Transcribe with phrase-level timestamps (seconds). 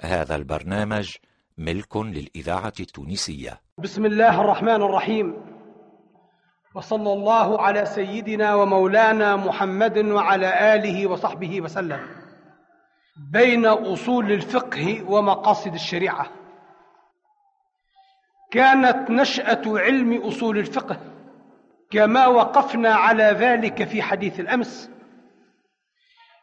[0.00, 1.16] هذا البرنامج
[1.58, 3.60] ملك للإذاعة التونسية.
[3.78, 5.36] بسم الله الرحمن الرحيم.
[6.74, 12.00] وصلى الله على سيدنا ومولانا محمد وعلى آله وصحبه وسلم.
[13.32, 16.26] بين أصول الفقه ومقاصد الشريعة.
[18.50, 20.96] كانت نشأة علم أصول الفقه
[21.90, 24.90] كما وقفنا على ذلك في حديث الأمس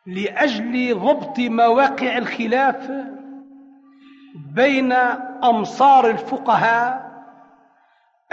[0.06, 2.92] لأجل ضبط مواقع الخلاف
[4.36, 4.92] بين
[5.44, 7.14] أمصار الفقهاء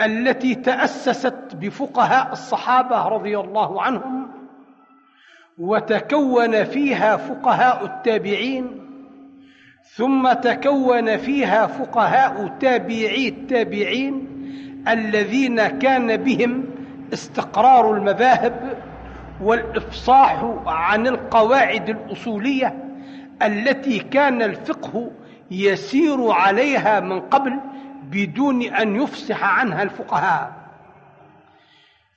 [0.01, 4.31] التي تأسست بفقهاء الصحابة رضي الله عنهم
[5.59, 8.81] وتكون فيها فقهاء التابعين
[9.95, 14.27] ثم تكون فيها فقهاء تابعي التابعين
[14.89, 16.65] الذين كان بهم
[17.13, 18.77] استقرار المذاهب
[19.43, 22.85] والإفصاح عن القواعد الأصولية
[23.43, 25.11] التي كان الفقه
[25.51, 27.61] يسير عليها من قبل
[28.03, 30.53] بدون أن يفصح عنها الفقهاء.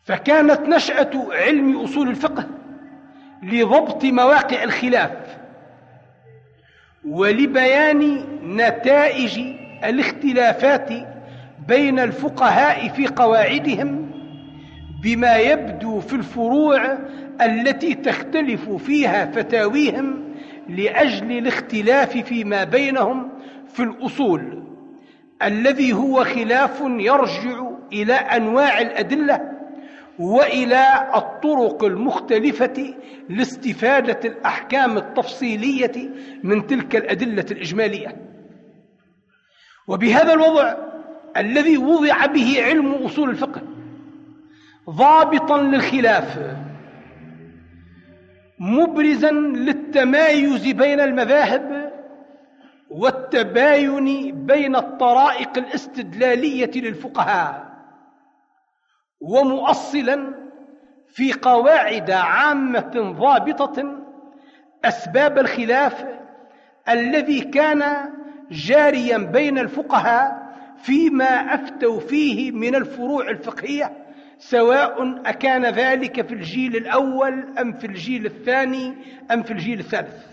[0.04, 2.46] فكانت نشأة علم أصول الفقه
[3.44, 5.38] لضبط مواقع الخلاف
[7.06, 8.24] ولبيان
[8.56, 9.40] نتائج
[9.84, 10.90] الاختلافات
[11.68, 14.12] بين الفقهاء في قواعدهم
[15.04, 16.98] بما يبدو في الفروع
[17.42, 20.33] التي تختلف فيها فتاويهم
[20.70, 23.30] لأجل الاختلاف فيما بينهم
[23.74, 24.64] في الأصول.
[25.44, 29.52] الذي هو خلاف يرجع إلى أنواع الأدلة
[30.20, 32.94] وإلى الطرق المختلفة
[33.30, 36.10] لاستفادة الأحكام التفصيلية
[36.44, 38.16] من تلك الأدلة الإجمالية.
[39.88, 40.76] وبهذا الوضع
[41.38, 43.62] الذي وضع به علم أصول الفقه
[44.90, 46.56] ضابطا للخلاف
[48.60, 49.32] مبرزا
[49.96, 51.94] للتمايز بين المذاهب
[52.90, 57.74] والتباين بين الطرائق الاستدلالية للفقهاء
[59.22, 60.34] ومؤصلا
[61.08, 64.00] في قواعد عامة ضابطة
[64.86, 66.06] أسباب الخلاف
[66.90, 68.10] الذي كان
[68.52, 74.03] جاريا بين الفقهاء فيما أفتوا فيه من الفروع الفقهية.
[74.38, 78.94] سواء أكان ذلك في الجيل الأول أم في الجيل الثاني
[79.32, 80.26] أم في الجيل الثالث.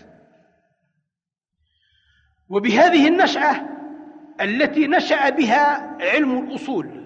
[2.49, 3.55] وبهذه النشأة
[4.41, 7.01] التي نشأ بها علم الأصول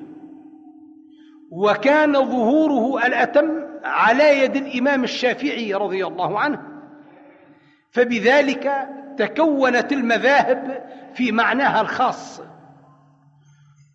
[1.52, 6.62] وكان ظهوره الأتم على يد الإمام الشافعي رضي الله عنه.
[7.92, 12.42] فبذلك تكونت المذاهب في معناها الخاص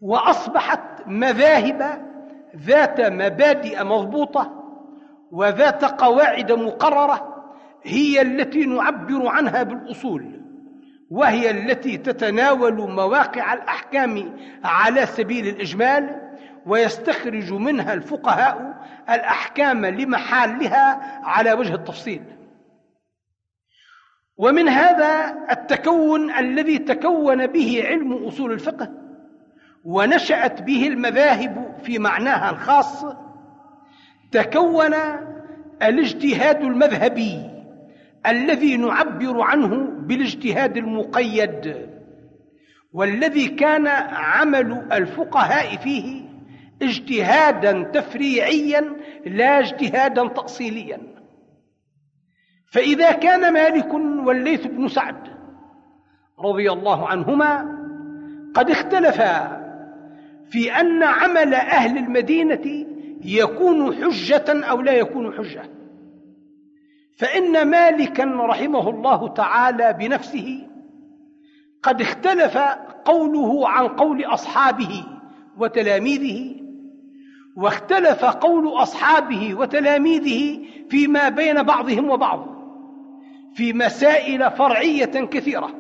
[0.00, 2.09] وأصبحت مذاهب
[2.56, 4.60] ذات مبادئ مضبوطة
[5.30, 7.44] وذات قواعد مقررة
[7.82, 10.40] هي التي نعبر عنها بالأصول
[11.10, 16.30] وهي التي تتناول مواقع الأحكام على سبيل الإجمال
[16.66, 22.22] ويستخرج منها الفقهاء الأحكام لمحالها على وجه التفصيل.
[24.36, 28.90] ومن هذا التكون الذي تكون به علم أصول الفقه
[29.84, 33.04] ونشأت به المذاهب في معناها الخاص
[34.32, 34.94] تكون
[35.82, 37.50] الاجتهاد المذهبي
[38.26, 41.90] الذي نعبر عنه بالاجتهاد المقيد
[42.92, 46.22] والذي كان عمل الفقهاء فيه
[46.82, 51.00] اجتهادا تفريعيا لا اجتهادا تأصيليا.
[52.72, 53.94] فإذا كان مالك
[54.26, 55.28] والليث بن سعد
[56.38, 57.78] رضي الله عنهما
[58.54, 59.59] قد اختلفا
[60.50, 62.86] في أن عمل أهل المدينة
[63.24, 65.62] يكون حجة أو لا يكون حجة.
[67.16, 70.66] فإن مالكا رحمه الله تعالى بنفسه
[71.82, 72.58] قد اختلف
[73.04, 75.04] قوله عن قول أصحابه
[75.58, 76.56] وتلاميذه
[77.56, 82.46] واختلف قول أصحابه وتلاميذه فيما بين بعضهم وبعض
[83.54, 85.74] في مسائل فرعية كثيرة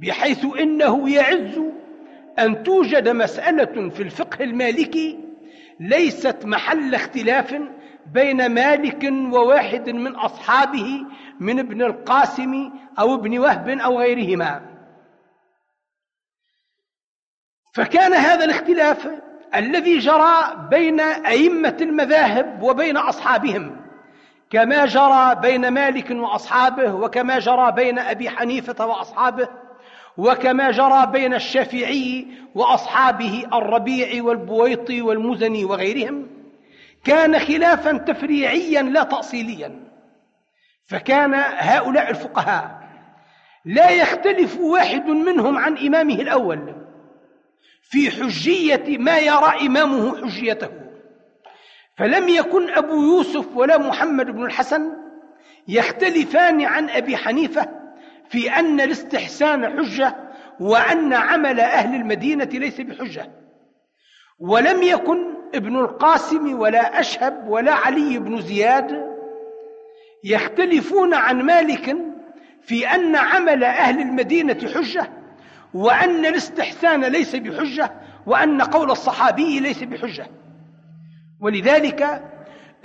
[0.00, 1.60] بحيث إنه يعز
[2.38, 5.18] أن توجد مسألة في الفقه المالكي
[5.80, 7.56] ليست محل اختلاف
[8.12, 11.06] بين مالك وواحد من أصحابه
[11.40, 14.62] من ابن القاسم أو ابن وهب أو غيرهما.
[17.74, 19.08] فكان هذا الاختلاف
[19.54, 23.76] الذي جرى بين أئمة المذاهب وبين أصحابهم
[24.50, 29.48] كما جرى بين مالك وأصحابه وكما جرى بين أبي حنيفة وأصحابه
[30.16, 36.26] وكما جرى بين الشافعي وأصحابه الربيع والبويطي والمزني وغيرهم
[37.04, 39.84] كان خلافا تفريعيا لا تأصيليا.
[40.86, 42.84] فكان هؤلاء الفقهاء
[43.64, 46.74] لا يختلف واحد منهم عن إمامه الأول
[47.82, 50.68] في حجية ما يرى إمامه حجيته.
[51.96, 54.92] فلم يكن أبو يوسف ولا محمد بن الحسن
[55.68, 57.83] يختلفان عن أبي حنيفة
[58.28, 60.16] في أن الاستحسان حجة
[60.60, 63.30] وأن عمل أهل المدينة ليس بحجة.
[64.38, 69.14] ولم يكن ابن القاسم ولا أشهب ولا علي بن زياد
[70.24, 71.96] يختلفون عن مالك
[72.62, 75.10] في أن عمل أهل المدينة حجة
[75.74, 77.92] وأن الاستحسان ليس بحجة
[78.26, 80.26] وأن قول الصحابي ليس بحجة.
[81.40, 82.22] ولذلك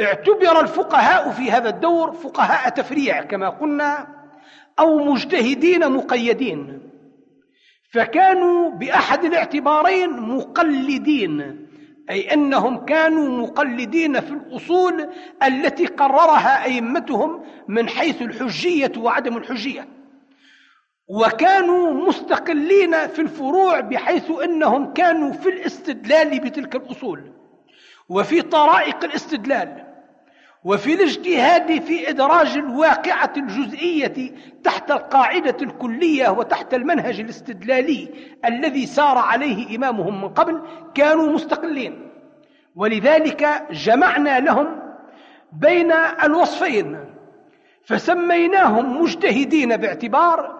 [0.02, 4.19] اعتبر الفقهاء في هذا الدور فقهاء تفريع كما قلنا
[4.80, 6.80] أو مجتهدين مقيدين
[7.92, 11.66] فكانوا بأحد الاعتبارين مقلدين
[12.10, 15.10] أي أنهم كانوا مقلدين في الأصول
[15.44, 19.88] التي قررها أئمتهم من حيث الحجية وعدم الحجية.
[21.08, 27.32] وكانوا مستقلين في الفروع بحيث أنهم كانوا في الاستدلال بتلك الأصول
[28.10, 29.89] وفي طرائق الاستدلال.
[30.64, 34.32] وفي الاجتهاد في إدراج الواقعة الجزئية
[34.64, 38.10] تحت القاعدة الكلية وتحت المنهج الاستدلالي
[38.46, 40.62] الذي سار عليه إمامهم من قبل
[40.96, 42.10] كانوا مستقلين.
[42.76, 44.80] ولذلك جمعنا لهم
[45.52, 45.92] بين
[46.24, 47.00] الوصفين
[47.86, 50.60] فسميناهم مجتهدين باعتبار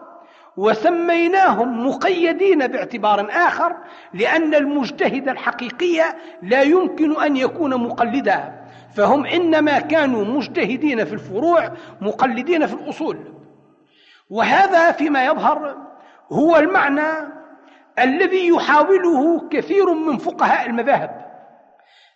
[0.58, 3.76] وسميناهم مقيدين باعتبار آخر
[4.14, 8.59] لأن المجتهد الحقيقي لا يمكن أن يكون مقلدا.
[8.96, 11.72] فهم إنما كانوا مجتهدين في الفروع
[12.02, 13.18] مقلدين في الأصول.
[14.30, 15.78] وهذا فيما يظهر
[16.32, 17.40] هو المعنى
[18.00, 21.26] الذي يحاوله كثير من فقهاء المذاهب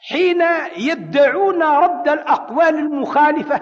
[0.10, 0.44] حين
[0.78, 3.62] يدعون رد الأقوال المخالفة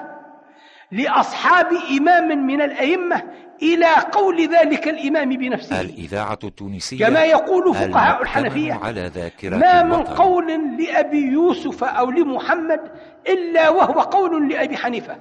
[0.91, 1.67] لأصحاب
[1.97, 3.23] إمام من الأئمة
[3.61, 5.81] إلى قول ذلك الإمام بنفسه.
[5.81, 10.13] الإذاعة التونسية كما يقول فقهاء الحنفية على ذاكرة ما من الوطن.
[10.13, 12.79] قول لأبي يوسف أو لمحمد
[13.27, 15.17] إلا وهو قول لأبي حنيفة.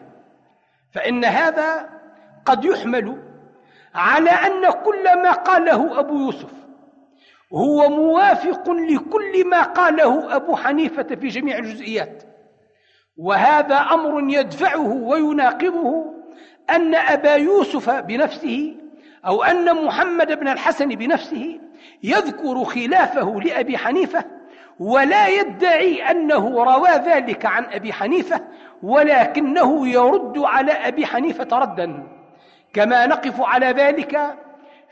[0.92, 1.88] فإن هذا
[2.44, 3.22] قد يحمل
[3.94, 6.50] على أن كل ما قاله أبو يوسف
[7.52, 12.22] هو موافق لكل ما قاله أبو حنيفة في جميع الجزئيات.
[13.16, 16.19] وهذا أمر يدفعه ويناقضه
[16.76, 18.76] أن أبا يوسف بنفسه
[19.26, 21.60] أو أن محمد بن الحسن بنفسه
[22.02, 24.24] يذكر خلافه لأبي حنيفة
[24.80, 28.40] ولا يدعي أنه روى ذلك عن أبي حنيفة
[28.82, 32.06] ولكنه يرد على أبي حنيفة ردا.
[32.72, 34.20] كما نقف على ذلك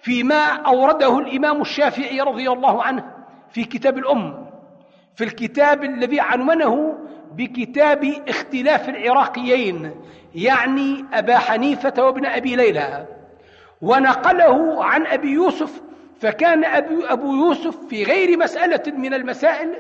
[0.03, 3.05] فيما أورده الإمام الشافعي رضي الله عنه
[3.51, 4.49] في كتاب الأم
[5.17, 6.99] في الكتاب الذي عنونه
[7.33, 9.91] بكتاب اختلاف العراقيين
[10.38, 13.06] يعني أبا حنيفة وابن أبي ليلى
[13.82, 15.82] ونقله عن أبي يوسف
[16.20, 19.75] فكان أبي أبو يوسف في غير مسألة من المسائل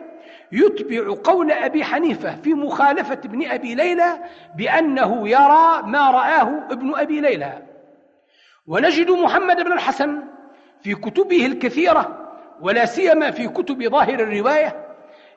[0.52, 4.18] يتبع قول أبي حنيفة في مخالفة ابن أبي ليلى
[4.56, 7.62] بأنه يرى ما رآه ابن أبي ليلى.
[8.66, 10.22] ونجد محمد بن الحسن
[10.82, 12.28] في كتبه الكثيرة
[12.60, 14.86] ولا سيما في كتب ظاهر الرواية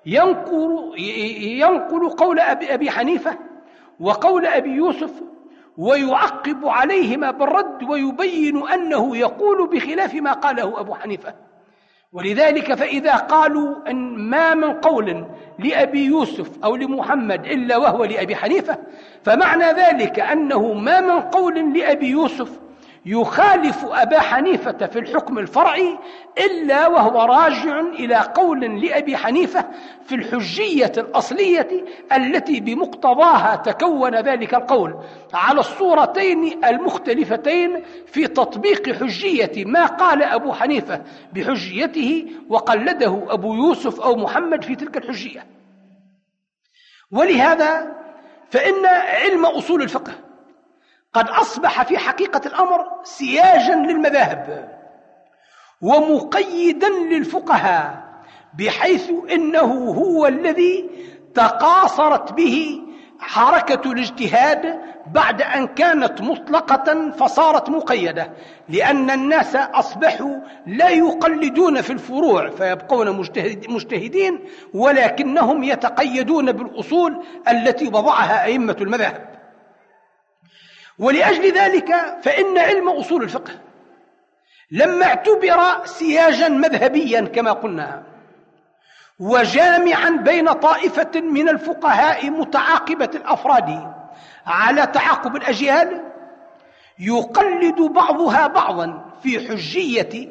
[0.06, 0.94] ينقل,
[1.42, 3.51] ينقل قول أبي حنيفة
[4.00, 5.12] وقول أبي يوسف
[5.78, 11.34] ويعقب عليهما بالرد ويبين أنه يقول بخلاف ما قاله أبو حنيفة.
[12.14, 15.26] ولذلك فإذا قالوا أن ما من قول
[15.60, 18.78] لأبي يوسف أو لمحمد إلا وهو لأبي حنيفة
[19.24, 22.60] فمعنى ذلك أنه ما من قول لأبي يوسف
[23.06, 25.98] يخالف أبا حنيفة في الحكم الفرعي
[26.38, 29.66] إلا وهو راجع إلى قول لأبي حنيفة
[30.06, 35.04] في الحجية الأصلية التي بمقتضاها تكون ذلك القول
[35.34, 41.02] على الصورتين المختلفتين في تطبيق حجية ما قال أبو حنيفة
[41.34, 45.46] بحجيته وقلده أبو يوسف أو محمد في تلك الحجية.
[47.12, 47.96] ولهذا
[48.50, 50.14] فإن علم أصول الفقه
[51.14, 54.70] قد أصبح في حقيقة الأمر سياجا للمذاهب
[55.82, 58.04] ومقيدا للفقهاء
[58.54, 60.90] بحيث إنه هو الذي
[61.36, 62.82] تقاصرت به
[63.20, 64.80] حركة الاجتهاد
[65.12, 68.32] بعد أن كانت مطلقة فصارت مقيدة
[68.70, 70.36] لأن الناس أصبحوا
[70.68, 74.40] لا يقلدون في الفروع فيبقون مجتهد مجتهدين
[74.74, 79.31] ولكنهم يتقيدون بالأصول التي وضعها أئمة المذاهب.
[81.00, 83.54] ولأجل ذلك فإن علم أصول الفقه.
[84.72, 88.04] لما اعتبر سياجا مذهبيا كما قلنا
[89.20, 93.94] وجامعا بين طائفة من الفقهاء متعاقبة الأفراد
[94.46, 96.02] على تعاقب الأجيال
[97.00, 100.28] يقلد بعضها بعضا في حجية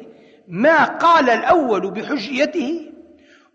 [0.47, 2.90] ما قال الأول بحجيته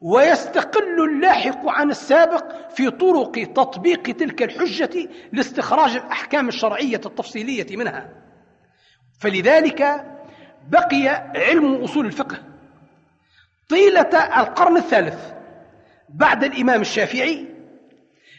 [0.06, 8.10] ويستقل اللاحق عن السابق في طرق تطبيق تلك الحجة لاستخراج الأحكام الشرعية التفصيلية منها.
[9.20, 10.04] فلذلك
[10.68, 12.38] بقي علم أصول الفقه
[13.68, 15.32] طيلة القرن الثالث
[16.08, 17.46] بعد الإمام الشافعي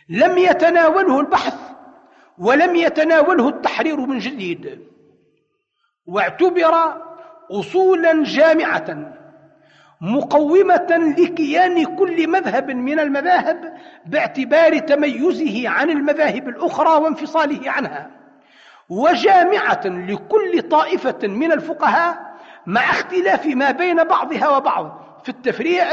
[0.10, 1.56] لم يتناوله البحث
[2.38, 4.88] ولم يتناوله التحرير من جديد
[6.06, 7.02] واعتبر
[7.52, 9.17] أصولا جامعة.
[10.02, 13.74] مقومة لكيان كل مذهب من المذاهب
[14.06, 18.10] باعتبار تميزه عن المذاهب الأخرى وانفصاله عنها.
[18.90, 25.86] وجامعة لكل طائفة من الفقهاء مع اختلاف ما بين بعضها وبعض في التفريع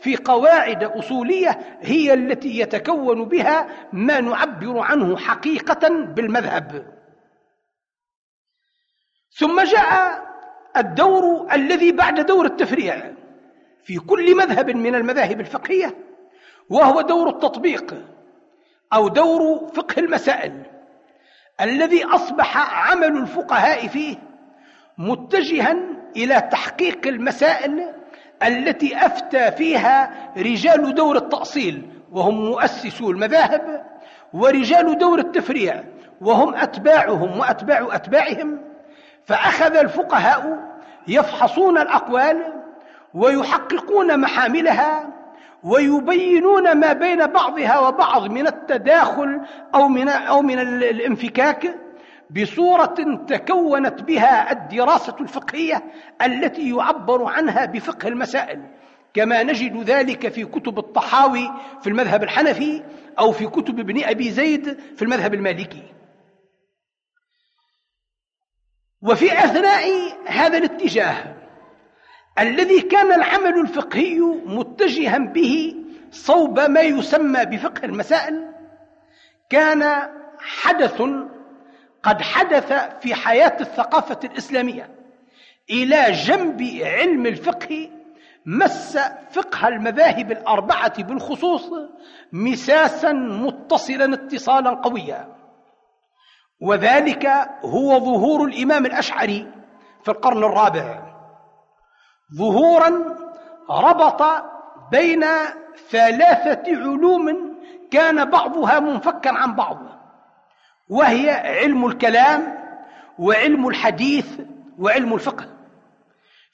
[0.00, 6.86] في قواعد أصولية هي التي يتكون بها ما نعبر عنه حقيقة بالمذهب.
[9.32, 10.24] ثم جاء
[10.76, 13.19] الدور الذي بعد دور التفريع.
[13.84, 15.94] في كل مذهب من المذاهب الفقهية
[16.70, 17.94] وهو دور التطبيق
[18.92, 20.62] أو دور فقه المسائل
[21.60, 22.56] الذي أصبح
[22.90, 24.16] عمل الفقهاء فيه
[24.98, 25.76] متجها
[26.16, 27.92] إلى تحقيق المسائل
[28.42, 33.86] التي أفتى فيها رجال دور التأصيل وهم مؤسسو المذاهب
[34.32, 35.84] ورجال دور التفريع
[36.20, 38.60] وهم أتباعهم وأتباع أتباعهم
[39.24, 40.58] فأخذ الفقهاء
[41.08, 42.59] يفحصون الأقوال
[43.14, 45.20] ويحققون محاملها
[45.62, 49.40] ويبينون ما بين بعضها وبعض من التداخل
[49.74, 51.74] أو من, أو من الانفكاك
[52.30, 55.82] بصورة تكونت بها الدراسة الفقهية
[56.22, 58.62] التي يعبر عنها بفقه المسائل.
[59.14, 61.50] كما نجد ذلك في كتب الطحاوي
[61.80, 62.82] في المذهب الحنفي
[63.18, 65.82] أو في كتب ابن أبي زيد في المذهب المالكي.
[69.02, 69.84] وفي أثناء
[70.26, 71.39] هذا الاتجاه
[72.38, 75.74] الذي كان العمل الفقهي متجها به
[76.10, 78.50] صوب ما يسمى بفقه المسائل
[79.50, 80.08] كان
[80.38, 81.02] حدث
[82.02, 84.90] قد حدث في حياة الثقافة الإسلامية.
[85.70, 87.90] إلى جنب علم الفقه
[88.46, 88.98] مس
[89.30, 91.70] فقه المذاهب الأربعة بالخصوص
[92.32, 95.36] مساسا متصلا اتصالا قويا.
[96.60, 97.26] وذلك
[97.64, 99.46] هو ظهور الإمام الأشعري
[100.02, 101.09] في القرن الرابع.
[102.34, 103.16] ظهورا
[103.70, 104.22] ربط
[104.90, 105.24] بين
[105.90, 107.56] ثلاثة علوم
[107.90, 109.78] كان بعضها منفكا عن بعض
[110.88, 112.58] وهي علم الكلام
[113.18, 114.40] وعلم الحديث
[114.78, 115.46] وعلم الفقه.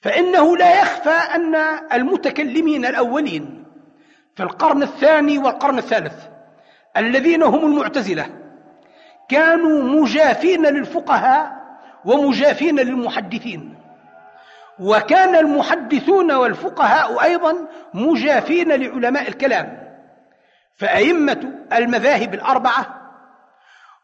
[0.01, 1.55] فإنه لا يخفى أن
[1.93, 3.63] المتكلمين الأولين
[4.35, 6.27] في القرن الثاني والقرن الثالث
[6.97, 8.29] الذين هم المعتزلة
[9.29, 11.57] كانوا مجافين للفقهاء
[12.05, 13.76] ومجافين للمحدثين.
[14.79, 19.87] وكان المحدثون والفقهاء أيضا مجافين لعلماء الكلام
[20.75, 23.11] فأئمة المذاهب الأربعة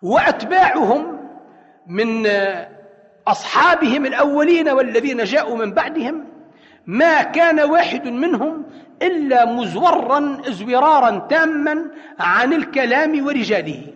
[0.01, 1.19] وأتباعهم
[1.87, 2.27] من
[3.27, 6.25] أصحابهم الأولين والذين جاءوا من بعدهم
[6.85, 8.65] ما كان واحد منهم
[9.01, 11.85] إلا مزورا إزورارا تاما
[12.19, 13.93] عن الكلام ورجاله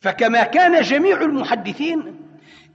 [0.00, 2.25] فكما كان جميع المحدثين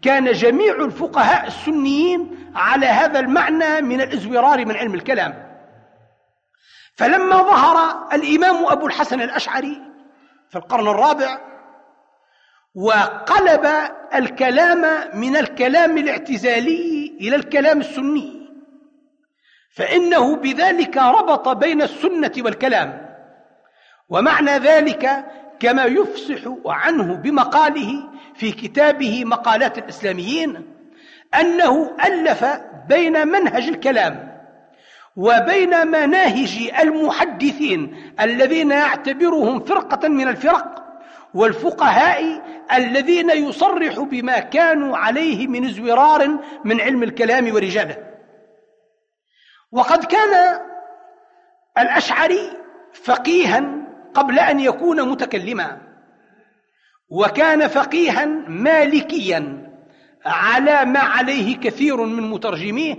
[0.02, 5.52] كان جميع الفقهاء السنيين على هذا المعنى من الإزورار من علم الكلام.
[6.96, 9.82] فلما ظهر الإمام أبو الحسن الأشعري
[10.50, 11.38] في القرن الرابع
[12.76, 13.68] وقلب
[14.16, 18.42] الكلام من الكلام الاعتزالي إلى الكلام السني
[19.76, 23.12] فإنه بذلك ربط بين السنة والكلام.
[24.10, 25.26] ومعنى ذلك
[25.62, 30.76] كما يفصح عنه بمقاله في كتابه مقالات الإسلاميين
[31.40, 32.46] أنه ألف
[32.88, 34.32] بين منهج الكلام
[35.16, 40.84] وبين مناهج المحدثين الذين يعتبرهم فرقة من الفرق
[41.34, 42.42] والفقهاء
[42.74, 47.98] الذين يصرح بما كانوا عليه من ازورار من علم الكلام ورجاله.
[49.72, 50.60] وقد كان
[51.78, 52.58] الأشعري
[52.94, 53.81] فقيها
[54.14, 55.82] قبل أن يكون متكلما.
[57.10, 59.72] وكان فقيها مالكيا
[60.26, 62.96] على ما عليه كثير من مترجميه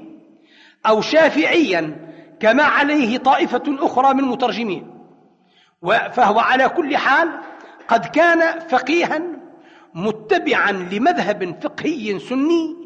[0.86, 1.96] أو شافعيا
[2.40, 4.82] كما عليه طائفة أخرى من مترجميه.
[6.12, 7.28] فهو على كل حال
[7.88, 9.22] قد كان فقيها
[9.94, 12.76] متبعا لمذهب فقهي سني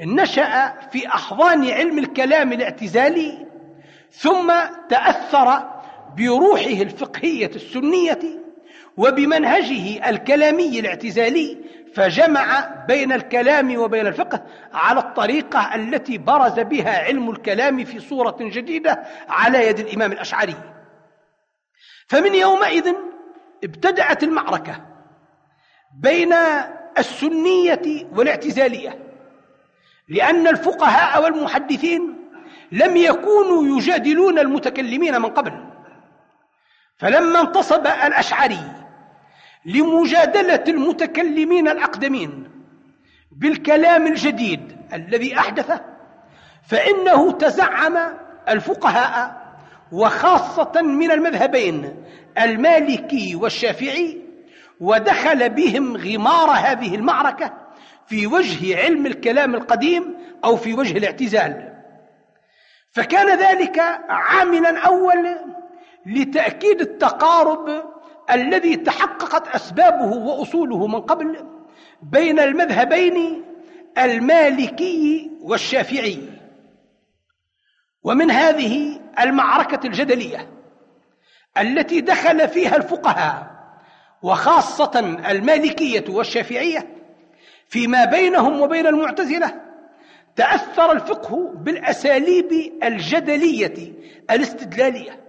[0.00, 3.46] نشأ في أحضان علم الكلام الاعتزالي
[4.10, 4.52] ثم
[4.88, 5.71] تأثر
[6.16, 8.18] بروحه الفقهية السنية
[8.96, 11.58] وبمنهجه الكلامي الاعتزالي
[11.94, 14.42] فجمع بين الكلام وبين الفقه
[14.72, 20.54] على الطريقة التي برز بها علم الكلام في صورة جديدة على يد الإمام الأشعري.
[22.08, 22.94] فمن يومئذ
[23.64, 24.80] ابتدأت المعركة
[26.00, 26.34] بين
[26.98, 28.98] السنية والاعتزالية
[30.08, 32.16] لأن الفقهاء والمحدثين
[32.72, 35.71] لم يكونوا يجادلون المتكلمين من قبل.
[37.02, 38.72] فلما انتصب الأشعري
[39.64, 42.50] لمجادلة المتكلمين الأقدمين
[43.32, 45.80] بالكلام الجديد الذي أحدثه
[46.68, 47.98] فإنه تزعم
[48.48, 49.42] الفقهاء
[49.92, 52.04] وخاصة من المذهبين
[52.38, 54.22] المالكي والشافعي
[54.80, 57.52] ودخل بهم غمار هذه المعركة
[58.06, 61.72] في وجه علم الكلام القديم أو في وجه الاعتزال.
[62.92, 63.78] فكان ذلك
[64.08, 65.36] عاملا أول
[66.06, 67.84] لتأكيد التقارب
[68.30, 71.46] الذي تحققت أسبابه وأصوله من قبل
[72.02, 73.44] بين المذهبين
[73.98, 76.18] المالكي والشافعي.
[78.04, 80.48] ومن هذه المعركة الجدلية
[81.58, 83.52] التي دخل فيها الفقهاء
[84.22, 84.98] وخاصة
[85.30, 86.88] المالكية والشافعية
[87.68, 89.60] فيما بينهم وبين المعتزلة
[90.36, 93.92] تأثر الفقه بالأساليب الجدلية
[94.30, 95.21] الاستدلالية.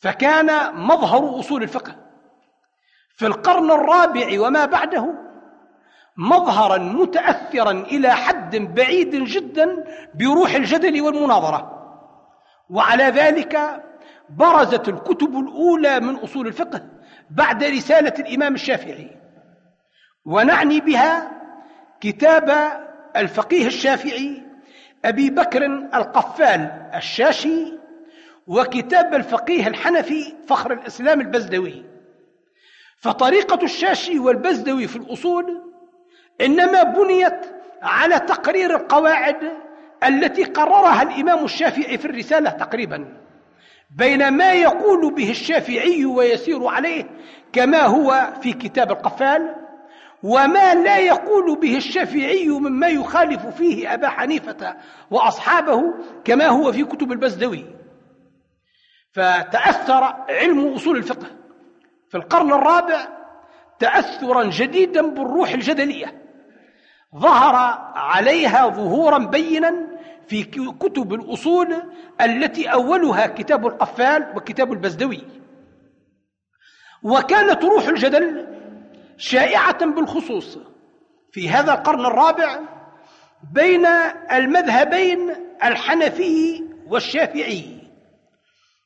[0.00, 1.96] فكان مظهر أصول الفقه.
[3.16, 5.14] في القرن الرابع وما بعده
[6.16, 11.76] مظهرا متأثرا إلى حد بعيد جدا بروح الجدل والمناظرة.
[12.70, 13.82] وعلى ذلك
[14.30, 16.82] برزت الكتب الأولى من أصول الفقه
[17.30, 19.10] بعد رسالة الإمام الشافعي.
[20.24, 21.30] ونعني بها
[22.00, 22.72] كتاب
[23.16, 24.42] الفقيه الشافعي
[25.04, 27.79] أبي بكر القفال الشاشي
[28.50, 31.84] وكتاب الفقيه الحنفي فخر الإسلام البزدوي.
[32.96, 35.62] فطريقة الشاشي والبزدوي في الأصول
[36.40, 37.46] إنما بنيت
[37.82, 39.36] على تقرير القواعد
[40.04, 43.16] التي قررها الإمام الشافعي في الرسالة تقريبا
[43.96, 47.04] بين ما يقول به الشافعي ويسير عليه
[47.52, 49.54] كما هو في كتاب القفال
[50.22, 54.76] وما لا يقول به الشافعي مما يخالف فيه أبا حنيفة
[55.10, 55.82] وأصحابه
[56.24, 57.79] كما هو في كتب البزدوي.
[59.12, 61.26] فتأثر علم أصول الفقه.
[62.08, 63.08] في القرن الرابع
[63.78, 66.22] تأثرا جديدا بالروح الجدلية.
[67.16, 67.54] ظهر
[67.94, 69.74] عليها ظهورا بينا
[70.28, 70.44] في
[70.80, 71.82] كتب الأصول
[72.20, 75.22] التي أولها كتاب القفال وكتاب البزدوي.
[77.02, 78.46] وكانت روح الجدل
[79.16, 80.58] شائعة بالخصوص
[81.32, 82.60] في هذا القرن الرابع
[83.52, 83.86] بين
[84.32, 87.79] المذهبين الحنفي والشافعي.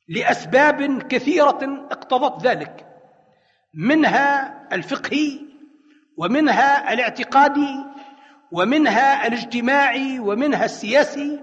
[0.09, 2.87] لأسباب كثيرة اقتضت ذلك
[3.75, 5.41] منها الفقهي
[6.17, 7.85] ومنها الاعتقادي
[8.53, 11.41] ومنها الاجتماعي ومنها السياسي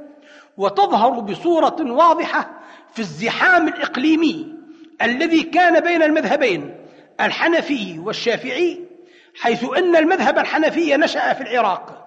[0.57, 2.49] وتظهر بصورة واضحة
[2.93, 4.55] في الزحام الإقليمي
[5.01, 6.75] الذي كان بين المذهبين
[7.21, 8.85] الحنفي والشافعي
[9.41, 12.00] حيث أن المذهب الحنفي نشأ في العراق.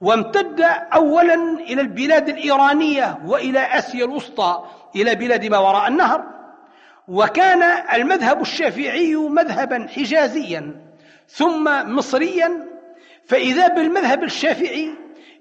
[0.00, 0.60] وامتد
[0.94, 4.64] أولا إلى البلاد الإيرانية وإلى آسيا الوسطى
[4.96, 6.24] إلى بلاد ما وراء النهر.
[7.08, 7.62] وكان
[7.94, 10.76] المذهب الشافعي مذهبا حجازيا
[11.28, 12.74] ثم مصريا.
[13.26, 14.94] فإذا بالمذهب الشافعي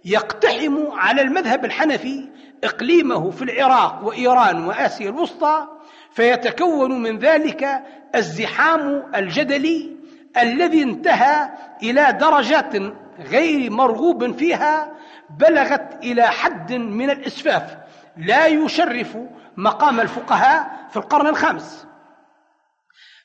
[0.06, 2.30] يقتحم على المذهب الحنفي
[2.63, 5.68] إقليمه في العراق وإيران وآسيا الوسطى
[6.13, 7.84] فيتكون من ذلك
[8.16, 9.98] الزحام الجدلي
[10.38, 11.50] الذي انتهى
[11.84, 12.76] إلى درجات
[13.19, 14.91] غير مرغوب فيها
[15.30, 17.78] بلغت إلى حد من الإسفاف.
[18.17, 19.17] لا يشرف
[19.58, 21.88] مقام الفقهاء في القرن الخامس.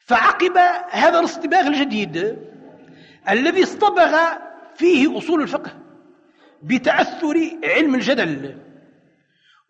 [0.06, 0.58] فعقب
[0.90, 2.38] هذا الاصطباغ الجديد
[3.28, 4.18] الذي اصطبغ
[4.76, 5.70] فيه أصول الفقه
[6.62, 8.58] بتأثر علم الجدل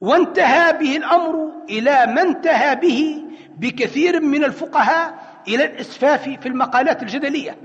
[0.00, 3.24] وانتهى به الأمر إلى ما انتهى به
[3.56, 5.14] بكثير من الفقهاء
[5.48, 7.58] إلى الإسفاف في المقالات الجدلية.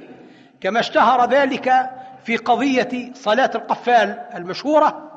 [0.61, 1.89] كما اشتهر ذلك
[2.25, 5.09] في قضية صلاة القفال المشهورة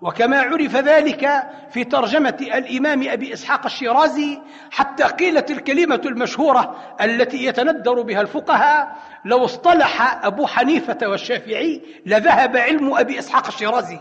[0.00, 4.38] وكما عرف ذلك في ترجمة الإمام أبي إسحاق الشيرازي
[4.70, 12.94] حتى قيلت الكلمة المشهورة التي يتندر بها الفقهاء لو اصطلح أبو حنيفة والشافعي لذهب علم
[12.94, 13.98] أبي إسحاق الشيرازي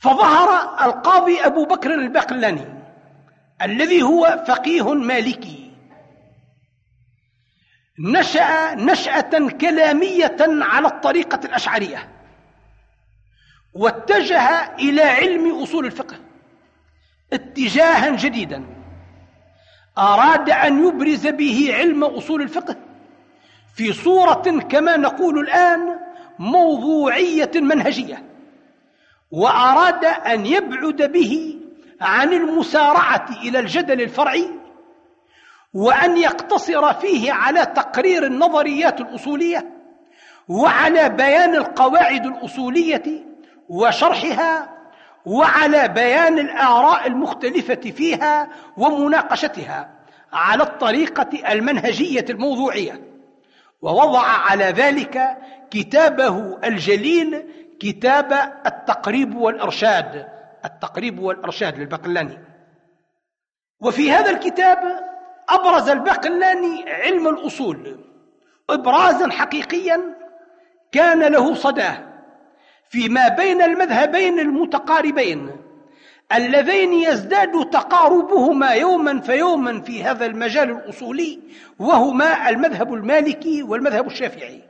[0.00, 2.78] فظهر القاضي أبو بكر البقلاني
[3.62, 5.67] الذي هو فقيه مالكي.
[7.98, 12.08] نشأ نشأة كلامية على الطريقة الأشعرية
[13.74, 16.16] واتجه إلى علم أصول الفقه
[17.32, 18.64] اتجاها جديدا
[19.98, 22.76] أراد أن يبرز به علم أصول الفقه
[23.74, 25.98] في صورة كما نقول الآن
[26.38, 28.24] موضوعية منهجية
[29.30, 31.58] وأراد أن يبعد به
[32.00, 34.57] عن المسارعة إلى الجدل الفرعي
[35.74, 39.70] وأن يقتصر فيه على تقرير النظريات الأصولية
[40.48, 43.24] وعلى بيان القواعد الأصولية
[43.68, 44.78] وشرحها
[45.26, 49.90] وعلى بيان الآراء المختلفة فيها ومناقشتها
[50.32, 53.00] على الطريقة المنهجية الموضوعية.
[53.82, 55.36] ووضع على ذلك
[55.70, 57.44] كتابه الجليل
[57.80, 58.32] كتاب
[58.66, 60.28] التقريب والإرشاد.
[60.64, 62.38] التقريب والإرشاد للبقلاني
[63.80, 65.07] وفي هذا الكتاب
[65.48, 67.96] أبرز البقلاني علم الأصول.
[68.70, 70.00] إبرازا حقيقيا
[70.92, 72.08] كان له صداه
[72.90, 75.50] فيما بين المذهبين المتقاربين
[76.34, 81.40] اللذين يزداد تقاربهما يوما فيوما في هذا المجال الأصولي
[81.78, 84.62] وهما المذهب المالكي والمذهب الشافعي.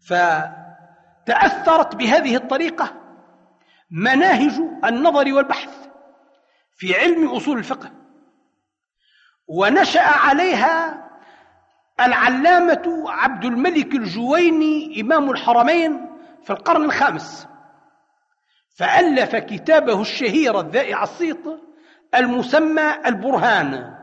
[0.00, 2.94] فتأثرت بهذه الطريقة
[3.90, 5.88] مناهج النظر والبحث
[6.76, 7.99] في علم أصول الفقه.
[9.50, 11.08] ونشأ عليها
[12.00, 16.10] العلامة عبد الملك الجويني إمام الحرمين
[16.44, 17.46] في القرن الخامس.
[18.76, 21.44] فألف كتابه الشهير الذائع الصيت
[22.14, 23.94] المسمى البرهان.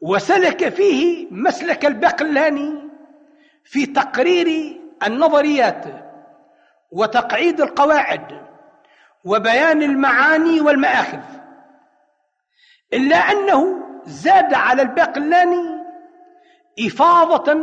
[0.00, 2.88] وسلك فيه مسلك البقلاني
[3.64, 5.84] في تقرير النظريات
[6.90, 8.40] وتقعيد القواعد
[9.24, 11.20] وبيان المعاني والمآخذ.
[12.92, 15.78] إلا أنه زاد على الباقلاني
[16.86, 17.56] إفاضة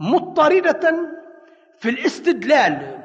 [0.00, 1.08] مضطردة
[1.78, 2.98] في الاستدلال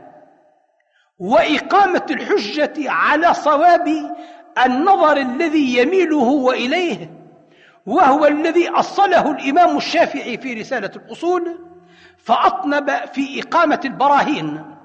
[1.19, 4.15] وإقامة الحجة على صواب
[4.65, 7.09] النظر الذي يميل هو إليه
[7.85, 11.59] وهو الذي أصله الإمام الشافعي في رسالة الأصول
[12.17, 14.75] فأطنب في إقامة البراهين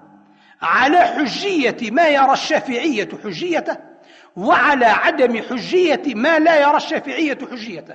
[0.63, 3.92] على حجية ما يرى الشافعية حجيته.
[4.37, 7.95] وعلى عدم حجية ما لا يرى الشافعية حجيته.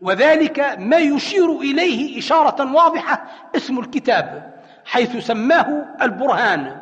[0.00, 3.24] وذلك ما يشير إليه إشارة واضحة
[3.56, 6.80] اسم الكتاب حيث سماه البرهان.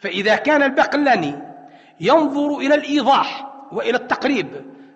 [0.00, 1.34] فإذا كان البقلاني
[2.00, 4.48] ينظر إلى الإيضاح وإلى التقريب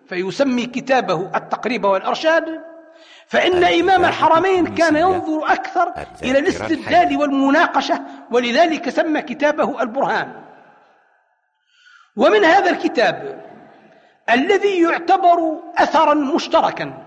[0.09, 2.61] فيسمي كتابه التقريب والأرشاد
[3.27, 10.44] فإن إمام الحرمين كان ينظر أكثر إلى الاستدلال والمناقشة ولذلك سمى كتابه البرهان.
[12.17, 13.45] ومن هذا الكتاب
[14.31, 17.05] الذي يعتبر أثرا مشتركا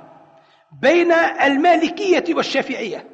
[0.81, 1.11] بين
[1.43, 3.07] المالكية والشافعية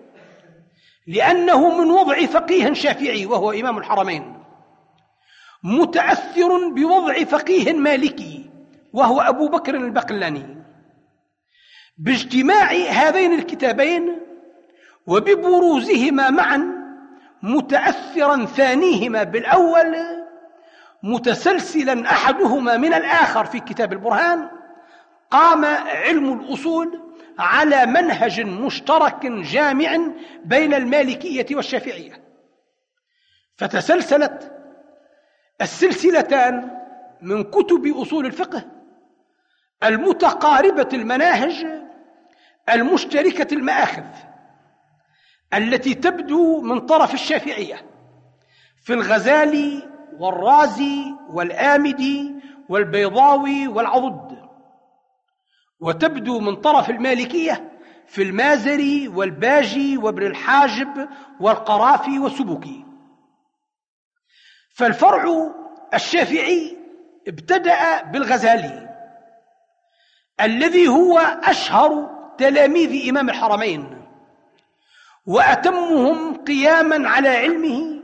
[1.07, 4.43] لأنه من وضع فقيه شافعي وهو إمام الحرمين
[5.63, 8.49] متأثر بوضع فقيه مالكي
[8.93, 10.63] وهو أبو بكر البقلاني.
[11.97, 14.19] باجتماع هذين الكتابين
[15.07, 16.63] وببروزهما معا
[17.43, 20.22] متأثرا ثانيهما بالأول
[21.03, 24.49] متسلسلا أحدهما من الآخر في كتاب البرهان
[25.31, 26.99] قام علم الأصول
[27.39, 29.97] على منهج مشترك جامع
[30.45, 32.23] بين المالكية والشافعية.
[33.55, 34.51] فتسلسلت
[35.61, 36.71] السلسلتان
[37.21, 38.65] من كتب أصول الفقه
[39.83, 41.65] المتقاربة المناهج
[42.69, 44.03] المشتركة المآخذ
[45.53, 47.85] التي تبدو من طرف الشافعية.
[48.83, 52.35] في الغزالي والرازي والآمدي
[52.69, 54.43] والبيضاوي والعضد.
[55.79, 57.71] وتبدو من طرف المالكية
[58.07, 62.85] في المازري والباجي وابن الحاجب والقرافي والسبكي.
[64.75, 65.23] فالفرع
[65.93, 66.77] الشافعي
[67.27, 68.89] ابتدأ بالغزالي
[70.41, 74.07] الذي هو أشهر تلاميذ إمام الحرمين
[75.25, 78.02] وأتمهم قياما على علمه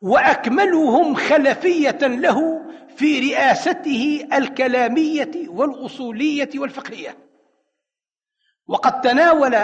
[0.00, 7.16] وأكملهم خلفية له في رئاسته الكلامية والأصولية والفقهية.
[8.66, 9.54] وقد تناول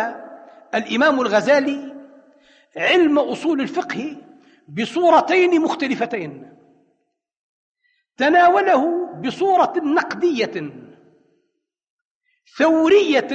[0.74, 1.96] الإمام الغزالي
[2.76, 4.16] علم أصول الفقه
[4.68, 6.56] بصورتين مختلفتين.
[8.16, 10.72] تناوله بصورة نقدية
[12.58, 13.28] ثورية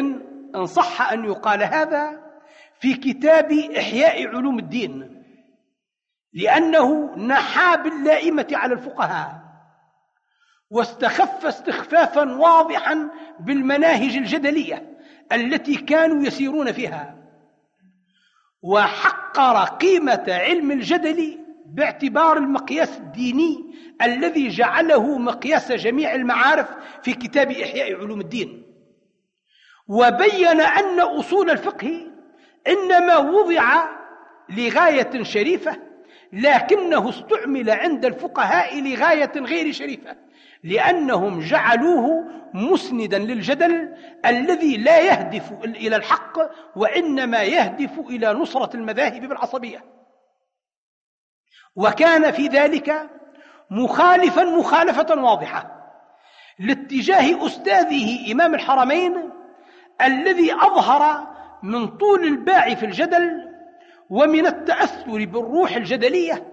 [0.55, 2.31] إن صح أن يقال هذا
[2.79, 5.20] في كتاب إحياء علوم الدين.
[6.33, 9.41] لأنه نحى باللائمة على الفقهاء
[10.69, 14.97] واستخف استخفافا واضحا بالمناهج الجدلية
[15.31, 17.15] التي كانوا يسيرون فيها.
[18.61, 26.67] وحقر قيمة علم الجدل باعتبار المقياس الديني الذي جعله مقياس جميع المعارف
[27.03, 28.63] في كتاب إحياء علوم الدين.
[29.87, 32.07] وبين أن أصول الفقه
[32.67, 33.83] إنما وضع
[34.49, 35.90] لغاية شريفة
[36.33, 40.17] لكنه استعمل عند الفقهاء لغاية غير شريفة
[40.63, 46.37] لأنهم جعلوه مسندا للجدل الذي لا يهدف إلى الحق
[46.75, 49.83] وإنما يهدف إلى نصرة المذاهب بالعصبية
[51.75, 53.09] وكان في ذلك
[53.69, 55.81] مخالفا مخالفة واضحة
[56.59, 59.29] لاتجاه أستاذه إمام الحرمين
[60.01, 61.27] الذي أظهر
[61.63, 63.50] من طول الباع في الجدل
[64.11, 66.47] ومن التأثر بالروح الجدلية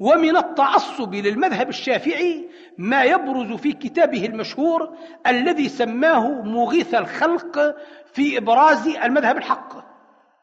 [0.00, 4.96] ومن التعصب للمذهب الشافعي ما يبرز في كتابه المشهور
[5.26, 7.76] الذي سماه مغيث الخلق
[8.12, 9.84] في إبراز المذهب الحق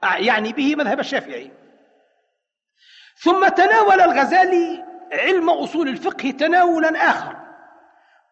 [0.04, 1.52] يعني به مذهب الشافعي.
[3.18, 7.36] ثم تناول الغزالي علم أصول الفقه تناولا آخر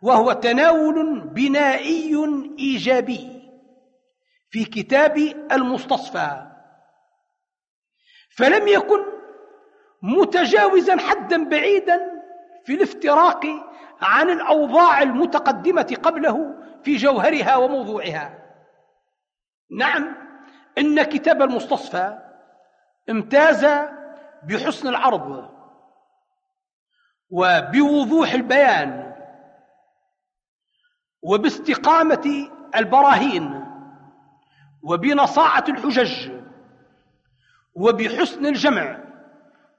[0.01, 2.15] وهو تناول بنائي
[2.59, 3.41] إيجابي
[4.49, 5.17] في كتاب
[5.51, 6.54] المستصفى.
[8.37, 9.05] فلم يكن
[10.01, 12.21] متجاوزا حدا بعيدا
[12.65, 13.45] في الافتراق
[14.01, 18.39] عن الأوضاع المتقدمة قبله في جوهرها وموضوعها.
[19.71, 20.15] نعم
[20.77, 22.17] إن كتاب المستصفى
[23.09, 23.65] امتاز
[24.43, 25.49] بحسن العرض
[27.29, 29.15] وبوضوح البيان
[31.21, 33.65] وباستقامة البراهين
[34.83, 36.34] وبنصاعة الحجج
[37.75, 38.99] وبحسن الجمع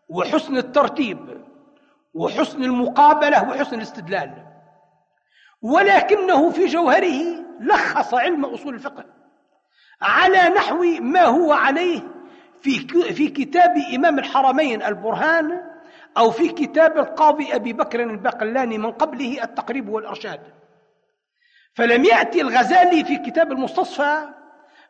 [0.08, 1.44] وحسن الترتيب
[2.14, 4.46] وحسن المقابلة وحسن الاستدلال.
[5.62, 9.04] ولكنه في جوهره لخص علم أصول الفقه
[10.02, 12.00] على نحو ما هو عليه
[12.62, 12.78] في
[13.14, 15.60] في كتاب إمام الحرمين البرهان
[16.16, 20.40] أو في كتاب القاضي أبي بكر الباقلاني من قبله التقريب والإرشاد.
[21.74, 24.28] فلم يأتي الغزالي في كتاب المستصفى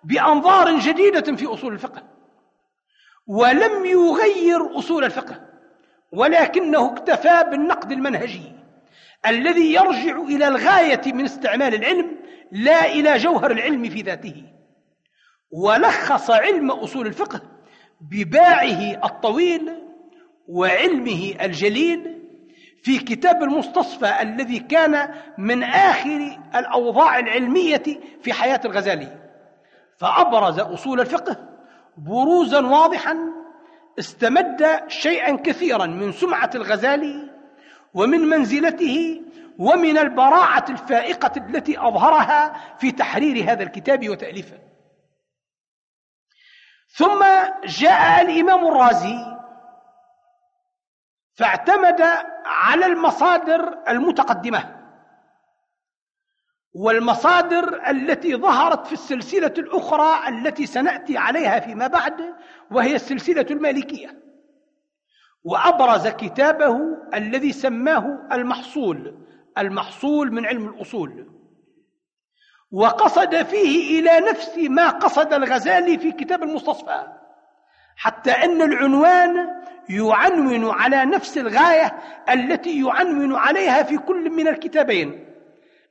[0.05, 2.16] بأنظار جديدة في أصول الفقه.
[3.27, 5.41] ولم يغير أصول الفقه
[6.13, 8.53] ولكنه اكتفى بالنقد المنهجي
[9.27, 12.17] الذي يرجع إلى الغاية من استعمال العلم
[12.53, 14.45] لا إلى جوهر العلم في ذاته.
[15.51, 17.41] ولخص علم أصول الفقه
[18.01, 19.73] بباعه الطويل
[20.49, 22.23] وعلمه الجليل
[22.83, 27.83] في كتاب المستصفى الذي كان من آخر الأوضاع العلمية
[28.23, 29.19] في حياة الغزالي.
[29.99, 31.56] فأبرز أصول الفقه
[31.97, 33.19] بروزا واضحا
[33.99, 37.31] استمد شيئا كثيرا من سمعة الغزالي
[37.95, 39.23] ومن منزلته
[39.59, 44.59] ومن البراعة الفائقة التي أظهرها في تحرير هذا الكتاب وتأليفه.
[46.89, 47.25] ثم
[47.65, 49.37] جاء الإمام الرازي
[51.35, 52.03] فاعتمد
[52.45, 54.76] على المصادر المتقدمة.
[56.77, 62.35] والمصادر التي ظهرت في السلسلة الأخرى التي سنأتي عليها فيما بعد
[62.71, 64.23] وهي السلسلة المالكية.
[65.45, 66.79] وأبرز كتابه
[67.15, 69.15] الذي سماه المحصول
[69.59, 71.27] المحصول من علم الأصول.
[72.73, 77.07] وقصد فيه إلى نفس ما قصد الغزالي في كتاب المستصفى
[77.97, 79.49] حتى أن العنوان
[79.89, 81.97] يعنون على نفس الغاية
[82.29, 85.36] التي يعنون عليها في كل من الكتابين.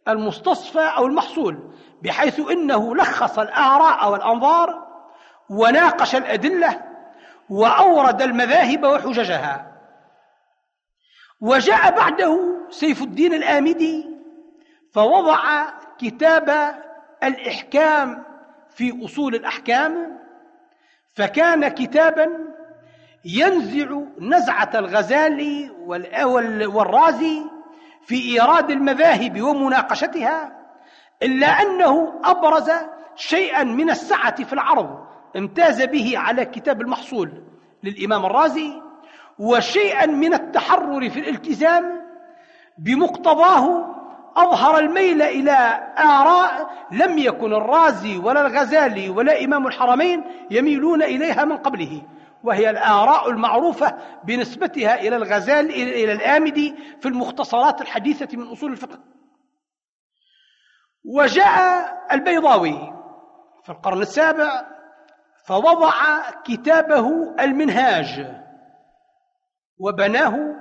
[0.07, 4.87] المستصفى أو المحصول بحيث إنه لخص الآراء والأنظار
[5.49, 6.81] وناقش الأدلة
[7.49, 9.71] وأورد المذاهب وحججها.
[11.41, 12.39] وجاء بعده
[12.69, 14.05] سيف الدين الآمدي
[14.93, 15.63] فوضع
[15.97, 16.75] كتاب
[17.23, 18.23] الإحكام
[18.75, 20.19] في أصول الأحكام
[21.13, 22.27] فكان كتابا
[23.25, 25.71] ينزع نزعة الغزالي
[26.65, 27.41] والرازي
[28.05, 30.51] في إيراد المذاهب ومناقشتها
[31.23, 32.71] إلا أنه أبرز
[33.15, 35.05] شيئا من السعة في العرض
[35.37, 37.43] امتاز به على كتاب المحصول
[37.83, 38.81] للإمام الرازي
[39.39, 42.01] وشيئا من التحرر في الالتزام
[42.77, 43.95] بمقتضاه
[44.37, 51.57] أظهر الميل إلى آراء لم يكن الرازي ولا الغزالي ولا إمام الحرمين يميلون إليها من
[51.57, 52.01] قبله.
[52.45, 58.99] وهي الآراء المعروفة بنسبتها إلى الغزال إلى الآمدي في المختصرات الحديثة من أصول الفقه.
[61.05, 62.93] وجاء البيضاوي
[63.63, 64.67] في القرن السابع
[65.45, 65.91] فوضع
[66.43, 68.27] كتابه المنهاج
[69.77, 70.55] وبناه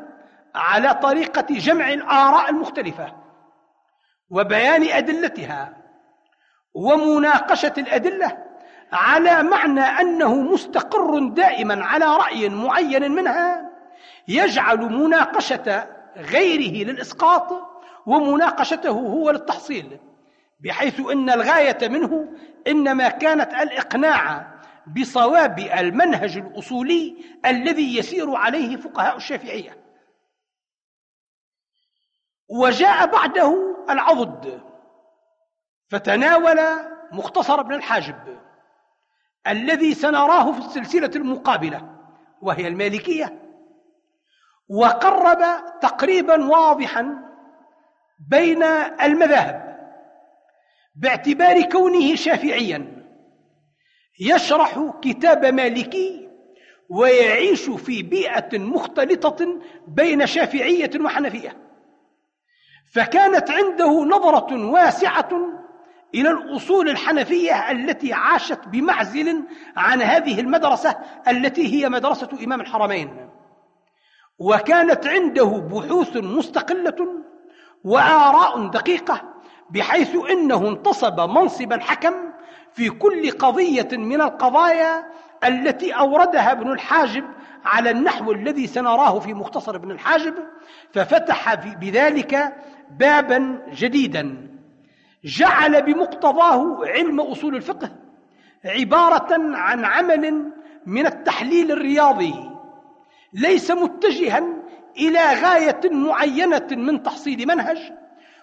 [0.54, 3.14] على طريقة جمع الآراء المختلفة
[4.30, 5.76] وبيان أدلتها
[6.74, 8.53] ومناقشة الأدلة
[8.92, 13.70] على معنى أنه مستقر دائما على رأي معين منها
[14.28, 17.74] يجعل مناقشة غيره للإسقاط
[18.06, 19.98] ومناقشته هو للتحصيل
[20.60, 22.28] بحيث إن الغاية منه
[22.66, 24.54] إنما كانت الإقناع
[24.86, 27.16] بصواب المنهج الأصولي
[27.46, 29.84] الذي يسير عليه فقهاء الشافعية.
[32.48, 34.62] وجاء بعده العضد
[35.88, 36.60] فتناول
[37.12, 38.43] مختصر ابن الحاجب.
[39.46, 41.88] الذي سنراه في السلسلة المقابلة
[42.42, 43.40] وهي المالكية.
[44.68, 45.42] وقرب
[45.80, 47.18] تقريبا واضحا
[48.30, 48.62] بين
[49.02, 49.74] المذاهب
[50.96, 53.04] باعتبار كونه شافعيا.
[54.20, 56.28] يشرح كتاب مالكي
[56.88, 61.56] ويعيش في بيئة مختلطة بين شافعية وحنفية.
[62.94, 65.63] فكانت عنده نظرة واسعة
[66.14, 69.42] إلى الأصول الحنفية التي عاشت بمعزل
[69.76, 70.96] عن هذه المدرسة
[71.28, 73.30] التي هي مدرسة إمام الحرمين.
[74.38, 77.08] وكانت عنده بحوث مستقلة
[77.84, 79.22] وآراء دقيقة
[79.70, 82.14] بحيث أنه انتصب منصب الحكم
[82.72, 85.04] في كل قضية من القضايا
[85.44, 87.24] التي أوردها ابن الحاجب
[87.64, 90.34] على النحو الذي سنراه في مختصر ابن الحاجب
[90.92, 92.56] ففتح بذلك
[92.90, 94.53] بابا جديدا.
[95.24, 97.90] جعل بمقتضاه علم أصول الفقه
[98.64, 100.52] عبارة عن عمل
[100.86, 102.34] من التحليل الرياضي
[103.32, 104.44] ليس متجها
[104.98, 107.92] إلى غاية معينة من تحصيل منهج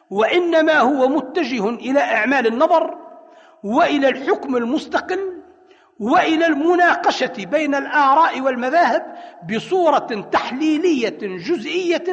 [0.10, 2.98] وإنما هو متجه إلى إعمال النظر
[3.64, 5.41] وإلى الحكم المستقل
[6.02, 9.16] وإلى المناقشة بين الآراء والمذاهب
[9.56, 12.04] بصورة تحليلية جزئية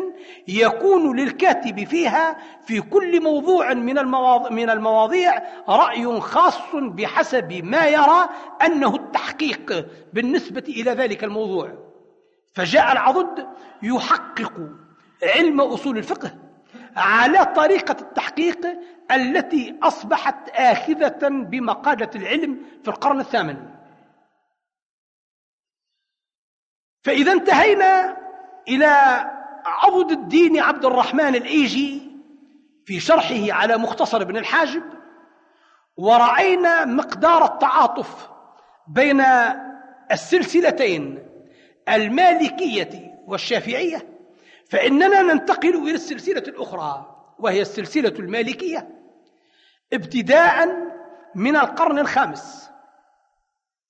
[0.49, 8.29] يكون للكاتب فيها في كل موضوع من المواضيع, من المواضيع رأي خاص بحسب ما يرى
[8.67, 11.73] أنه التحقيق بالنسبة إلى ذلك الموضوع.
[12.55, 13.47] فجاء العضد
[13.83, 14.53] يحقق
[15.23, 16.35] علم أصول الفقه
[16.97, 18.67] على طريقة التحقيق
[19.11, 23.78] التي أصبحت آخذة بمقالة العلم في القرن الثامن.
[27.03, 28.17] فإذا انتهينا
[28.69, 29.25] إلى
[29.65, 32.03] عضد الدين عبد الرحمن الإيجي
[32.87, 34.83] في شرحه على مختصر ابن الحاجب
[35.97, 38.29] ورأينا مقدار التعاطف
[38.89, 39.25] بين
[40.13, 41.29] السلسلتين
[41.89, 44.09] المالكية والشافعية
[44.71, 48.89] فإننا ننتقل إلى السلسلة الأخرى وهي السلسلة المالكية
[49.93, 50.69] ابتداء
[51.35, 52.71] من القرن الخامس.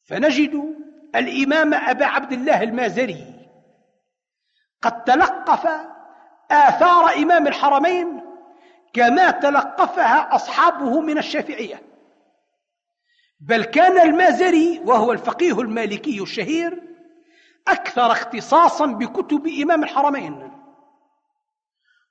[0.04, 0.74] فنجد
[1.14, 3.34] الإمام أبا عبد الله المازري.
[4.82, 5.68] قد تلقف
[6.50, 8.20] آثار إمام الحرمين
[8.92, 11.82] كما تلقفها أصحابه من الشافعية.
[13.40, 16.82] بل كان المازري وهو الفقيه المالكي الشهير
[17.68, 20.52] أكثر اختصاصا بكتب إمام الحرمين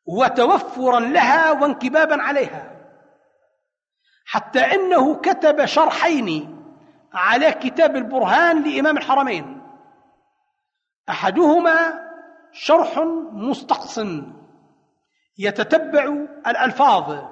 [0.06, 2.78] وتوفرا لها وانكبابا عليها
[4.26, 6.57] حتى إنه كتب شرحين
[7.14, 9.62] على كتاب البرهان لإمام الحرمين.
[11.10, 12.08] أحدهما
[12.52, 13.00] شرح
[13.32, 14.00] مستقص
[15.38, 16.04] يتتبع
[16.48, 17.24] الألفاظ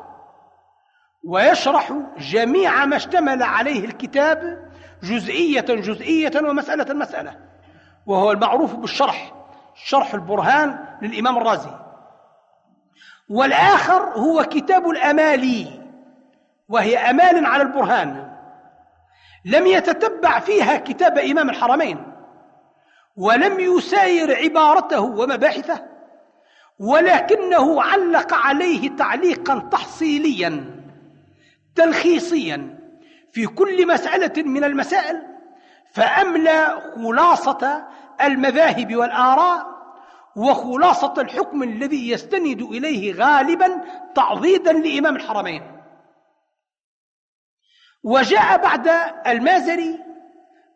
[1.23, 4.71] ويشرح جميع ما اشتمل عليه الكتاب
[5.03, 7.39] جزئية جزئية ومسألة مسألة
[8.05, 9.33] وهو المعروف بالشرح
[9.75, 11.79] شرح البرهان للإمام الرازي.
[13.29, 15.81] والآخر هو كتاب الأمالي
[16.69, 18.24] وهي أمال على البرهان.
[19.45, 21.97] لم يتتبع فيها كتاب إمام الحرمين
[23.15, 25.85] ولم يساير عبارته ومباحثه
[26.79, 30.81] ولكنه علق عليه تعليقا تحصيليا
[31.75, 32.79] تلخيصيا
[33.31, 35.21] في كل مسألة من المسائل
[35.91, 37.85] فأملى خلاصة
[38.21, 39.75] المذاهب والآراء
[40.35, 43.81] وخلاصة الحكم الذي يستند إليه غالبا
[44.15, 45.74] تعضيدا لإمام الحرمين.
[48.05, 48.87] وجاء بعد
[49.27, 49.99] المازري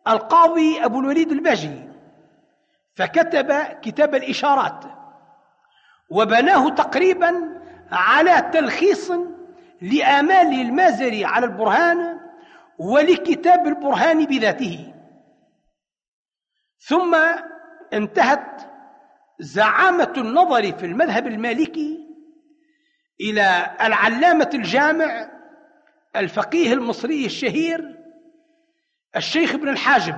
[0.08, 1.88] القاضي أبو الوليد الباجي
[2.94, 4.84] فكتب كتاب الإشارات
[6.10, 7.60] وبناه تقريبا
[7.92, 9.10] على تلخيص
[9.82, 12.20] لآمال المازري على البرهان
[12.78, 14.94] ولكتاب البرهان بذاته.
[16.78, 17.16] ثم
[17.92, 18.60] انتهت
[19.40, 22.06] زعامة النظر في المذهب المالكي
[23.20, 25.39] إلى العلامة الجامع
[26.16, 27.96] الفقيه المصري الشهير
[29.16, 30.16] الشيخ ابن الحاجب.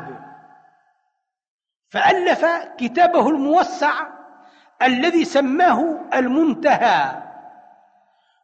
[1.90, 2.46] فألف
[2.78, 3.92] كتابه الموسع
[4.82, 7.22] الذي سماه المنتهى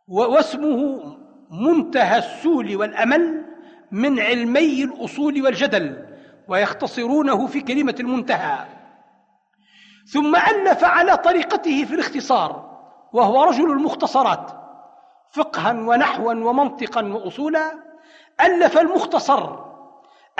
[0.09, 1.01] واسمه
[1.51, 3.45] منتهى السول والأمل
[3.91, 6.07] من علمي الأصول والجدل
[6.49, 8.67] ويختصرونه في كلمة المنتهى.
[10.13, 12.69] ثم ألف على طريقته في الاختصار
[13.13, 14.58] وهو رجل المختصرات.
[15.31, 17.73] فقها ونحوا ومنطقا وأصولا
[18.41, 19.69] ألف المختصر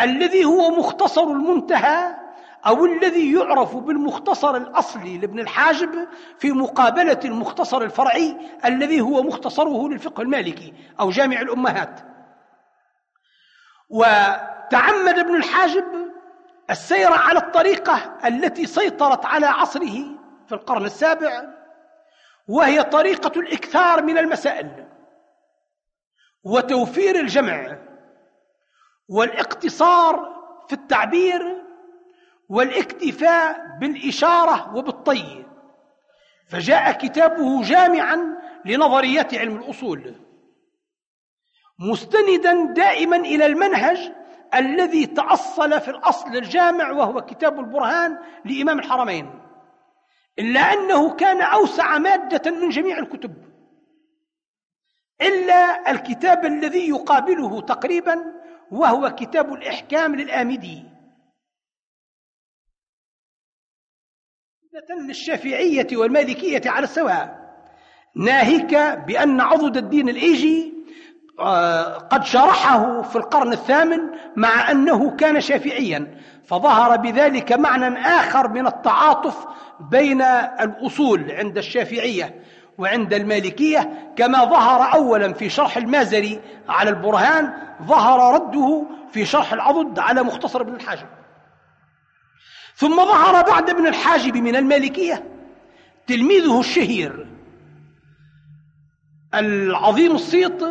[0.01, 2.15] الذي هو مختصر المنتهى
[2.67, 6.09] أو الذي يعرف بالمختصر الأصلي لابن الحاجب
[6.39, 12.01] في مقابلة المختصر الفرعي الذي هو مختصره للفقه المالكي أو جامع الأمهات.
[13.91, 15.85] وتعمد ابن الحاجب
[16.71, 20.05] السير على الطريقة التي سيطرت على عصره
[20.47, 21.58] في القرن السابع
[22.49, 24.89] وهي طريقة الإكثار من المسائل
[26.45, 27.79] وتوفير الجمع
[29.09, 30.37] والاقتصار
[30.69, 31.65] في التعبير
[32.49, 35.45] والاكتفاء بالإشارة وبالطي.
[36.49, 40.15] فجاء كتابه جامعا لنظريات علم الأصول
[41.79, 44.13] مستندا دائما إلى المنهج
[44.55, 49.48] الذي تأصل في الأصل الجامع وهو كتاب البرهان لإمام الحرمين.
[50.39, 53.35] إلا أنه كان أوسع مادة من جميع الكتب.
[55.23, 58.17] إلا الكتاب الذي يقابله تقريبا
[58.71, 60.85] وهو كتاب الإحكام للآمدي.
[65.07, 67.39] للشافعية والمالكية على السواء.
[68.17, 68.75] ناهيك
[69.07, 70.78] بأن عضد الدين الإيجي
[72.11, 74.01] قد شرحه في القرن الثامن
[74.37, 76.15] مع أنه كان شافعيا
[76.47, 79.47] فظهر بذلك معنى آخر من التعاطف
[79.81, 82.43] بين الأصول عند الشافعية
[82.79, 89.99] وعند المالكية كما ظهر أولا في شرح المازري على البرهان ظهر رده في شرح العضد
[89.99, 91.07] على مختصر ابن الحاجب.
[92.75, 95.25] ثم ظهر بعد ابن الحاجب من المالكية
[96.07, 97.27] تلميذه الشهير
[99.35, 100.63] العظيم الصيت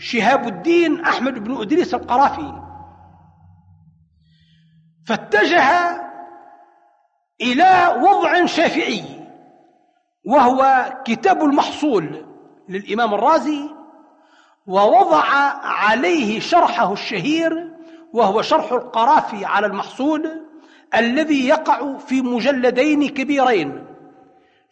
[0.00, 2.62] شهاب الدين أحمد بن أدريس القرافي.
[5.06, 6.00] فاتجه
[7.40, 9.04] إلى وضع شافعي
[10.24, 12.26] وهو كتاب المحصول
[12.68, 13.70] للإمام الرازي
[14.66, 15.24] ووضع
[15.62, 17.70] عليه شرحه الشهير
[18.12, 20.46] وهو شرح القرافي على المحصول
[20.94, 23.86] الذي يقع في مجلدين كبيرين.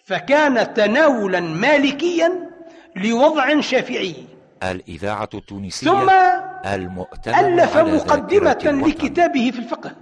[0.04, 2.50] فكان تناولا مالكيا
[2.96, 4.37] لوضع شافعي.
[4.62, 6.10] الإذاعة التونسية ثم
[6.66, 8.58] ألف مقدمة.
[8.88, 9.92] لكتابه في الفقه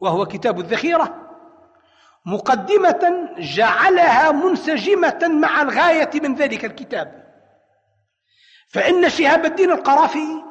[0.00, 1.14] وهو كتاب الذخيرة.
[2.26, 7.24] مقدمة جعلها منسجمة مع الغاية من ذلك الكتاب.
[8.68, 10.42] فإن شهاب الدين القرافي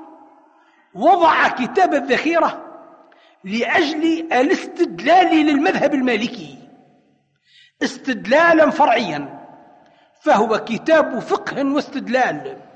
[0.95, 2.63] وضع كتاب الذخيرة
[3.43, 6.57] لأجل الاستدلال للمذهب المالكي.
[7.83, 9.47] استدلالا فرعيا
[10.21, 12.66] فهو كتاب فقه واستدلال.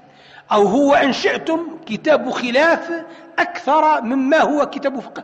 [0.51, 3.05] أو هو إن شئتم كتاب خلاف
[3.39, 5.23] أكثر مما هو كتاب فقه.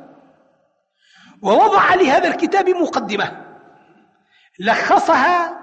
[1.42, 3.46] ووضع لهذا الكتاب مقدمة
[4.60, 5.58] لخصها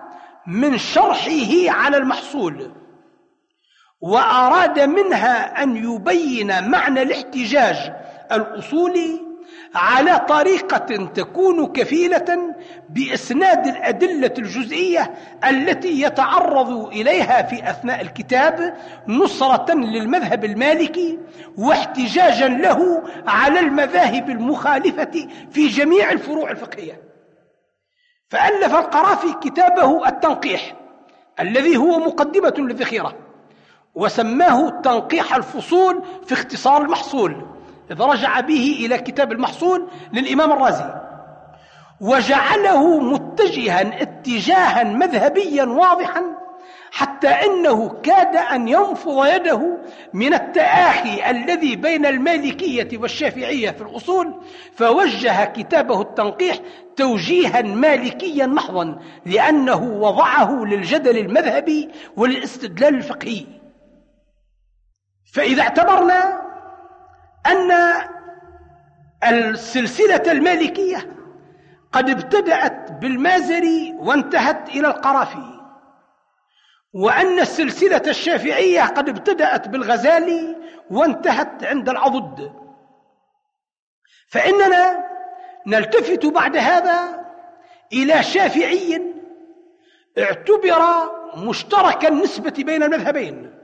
[0.47, 2.73] من شرحه على المحصول
[4.01, 7.93] وأراد منها أن يبين معنى الاحتجاج
[8.33, 9.21] الأصولي
[9.75, 12.55] على طريقة تكون كفيلة
[12.91, 15.15] بإسناد الأدلة الجزئية
[15.49, 18.77] التي يتعرض إليها في أثناء الكتاب
[19.09, 21.19] نصرة للمذهب المالكي
[21.59, 27.01] واحتجاجا له على المذاهب المخالفة في جميع الفروع الفقهية.
[28.29, 30.75] فألف القرافي كتابه التنقيح
[31.41, 33.15] الذي هو مقدمة للذخيرة
[33.95, 37.54] وسماه تنقيح الفصول في اختصار المحصول.
[37.91, 40.95] إذ رجع به إلى كتاب المحصول للإمام الرازي.
[42.01, 46.23] وجعله متجها اتجاها مذهبيا واضحا
[46.93, 49.79] حتى إنه كاد أن ينفض يده
[50.13, 54.41] من التآخي الذي بين المالكية والشافعية في الأصول
[54.75, 56.59] فوجه كتابه التنقيح
[56.97, 63.47] توجيها مالكيا محضا لأنه وضعه للجدل المذهبي وللاستدلال الفقهي.
[65.33, 66.44] فإذا اعتبرنا
[67.47, 67.73] أن
[69.25, 71.17] السلسلة المالكية
[71.93, 75.55] قد ابتدأت بالمازري وانتهت إلى القرافي
[76.93, 80.57] وأن السلسلة الشافعية قد ابتدأت بالغزالي
[80.91, 82.53] وانتهت عند العضد.
[84.29, 85.05] فإننا
[85.67, 87.25] نلتفت بعد هذا
[87.93, 89.03] إلى شافعي
[90.19, 90.83] اعتبر
[91.37, 93.55] مشترك النسبة بين المذهبين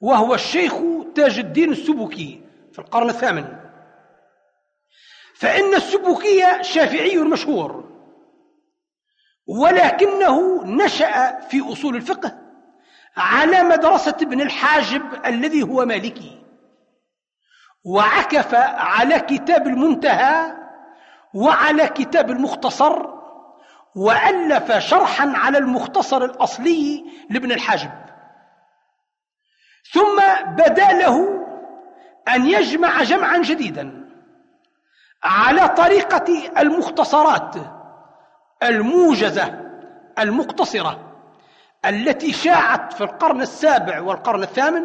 [0.00, 0.74] وهو الشيخ
[1.14, 2.41] تاج الدين السبكي.
[2.72, 3.62] في القرن الثامن.
[5.34, 7.92] فإن السبكي شافعي مشهور
[9.46, 12.38] ولكنه نشأ في أصول الفقه
[13.16, 16.42] على مدرسة ابن الحاجب الذي هو مالكي
[17.84, 20.52] وعكف على كتاب المنتهى
[21.34, 23.06] وعلى كتاب المختصر
[23.96, 27.90] وألف شرحا على المختصر الأصلي لابن الحاجب.
[29.92, 30.16] ثم
[30.46, 31.41] بدا له
[32.28, 34.08] أن يجمع جمعا جديدا
[35.24, 37.56] على طريقة المختصرات
[38.62, 39.60] الموجزة
[40.18, 41.12] المقتصرة
[41.84, 44.82] التي شاعت في القرن السابع والقرن الثامن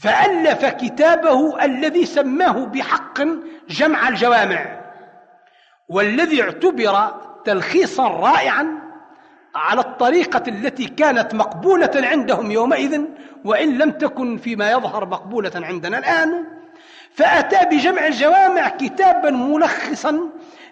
[0.00, 3.20] فألف كتابه الذي سماه بحق
[3.68, 4.80] جمع الجوامع
[5.88, 8.87] والذي اعتبر تلخيصا رائعا
[9.58, 13.02] على الطريقة التي كانت مقبولة عندهم يومئذ
[13.44, 16.44] وإن لم تكن فيما يظهر مقبولة عندنا الآن.
[17.14, 20.20] فأتى بجمع الجوامع كتابا ملخصا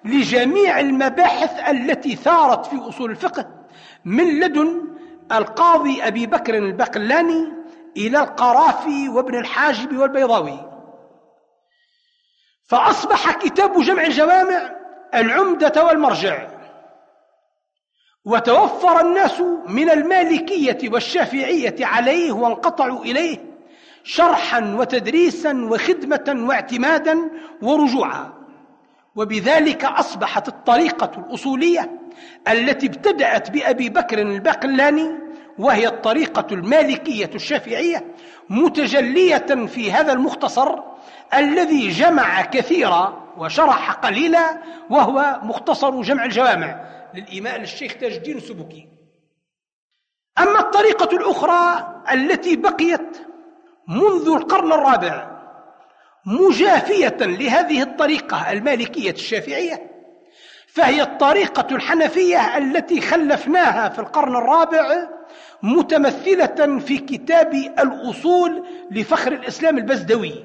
[0.05, 3.47] لجميع المباحث التي ثارت في أصول الفقه
[4.05, 4.83] من لدن
[5.33, 7.53] القاضي أبي بكر البقلاني
[7.97, 10.71] إلى القرافي وابن الحاجب والبيضاوي.
[12.67, 14.71] فأصبح كتاب جمع الجوامع
[15.15, 16.56] العمدة والمرجع.
[18.27, 23.39] وتوفر الناس من المالكية والشافعية عليه وانقطعوا إليه
[24.05, 27.19] شرحا وتدريسا وخدمة واعتمادا
[27.63, 28.33] ورجوعا.
[29.17, 31.91] وبذلك أصبحت الطريقة الأصولية
[32.49, 35.11] التي ابتدأت بأبي بكر الباقلاني
[35.59, 38.05] وهي الطريقة المالكية الشافعية
[38.51, 40.79] متجلية في هذا المختصر
[41.35, 44.59] الذي جمع كثيرا وشرح قليلا
[44.91, 46.96] وهو مختصر جمع الجوامع.
[47.17, 48.89] للإمام الشيخ تاج الدين السبكي
[50.39, 53.17] أما الطريقة الأخرى التي بقيت
[53.89, 55.37] منذ القرن الرابع
[56.27, 59.91] مجافية لهذه الطريقة المالكية الشافعية
[60.67, 65.09] فهي الطريقة الحنفية التي خلفناها في القرن الرابع
[65.63, 70.45] متمثلة في كتاب الأصول لفخر الإسلام البزدوي.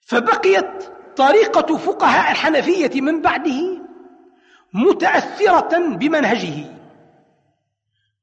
[0.00, 0.84] فبقيت
[1.16, 3.77] طريقة فقهاء الحنفية من بعده
[4.72, 6.64] متأثرة بمنهجه.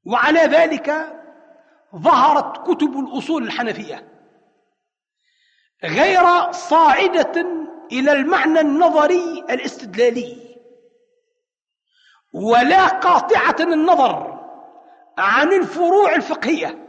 [0.04, 1.12] وعلى ذلك
[1.96, 4.08] ظهرت كتب الأصول الحنفية.
[5.84, 7.46] غير صاعدة
[7.92, 10.46] إلى المعنى النظري الاستدلالي.
[12.32, 14.36] ولا قاطعة النظر
[15.18, 16.86] عن الفروع الفقهية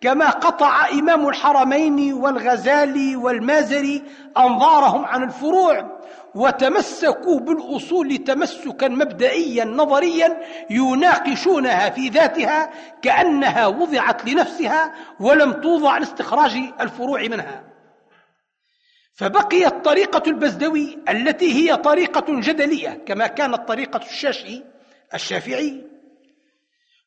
[0.00, 4.02] كما قطع إمام الحرمين والغزالي والمازري
[4.38, 6.00] أنظارهم عن الفروع
[6.34, 12.70] وتمسكوا بالأصول تمسكا مبدئيا نظريا يناقشونها في ذاتها
[13.02, 17.64] كأنها وضعت لنفسها ولم توضع لاستخراج الفروع منها.
[19.14, 24.64] فبقيت طريقة البزدوي التي هي طريقة جدلية كما كانت طريقة الشاشعي
[25.14, 25.84] الشافعي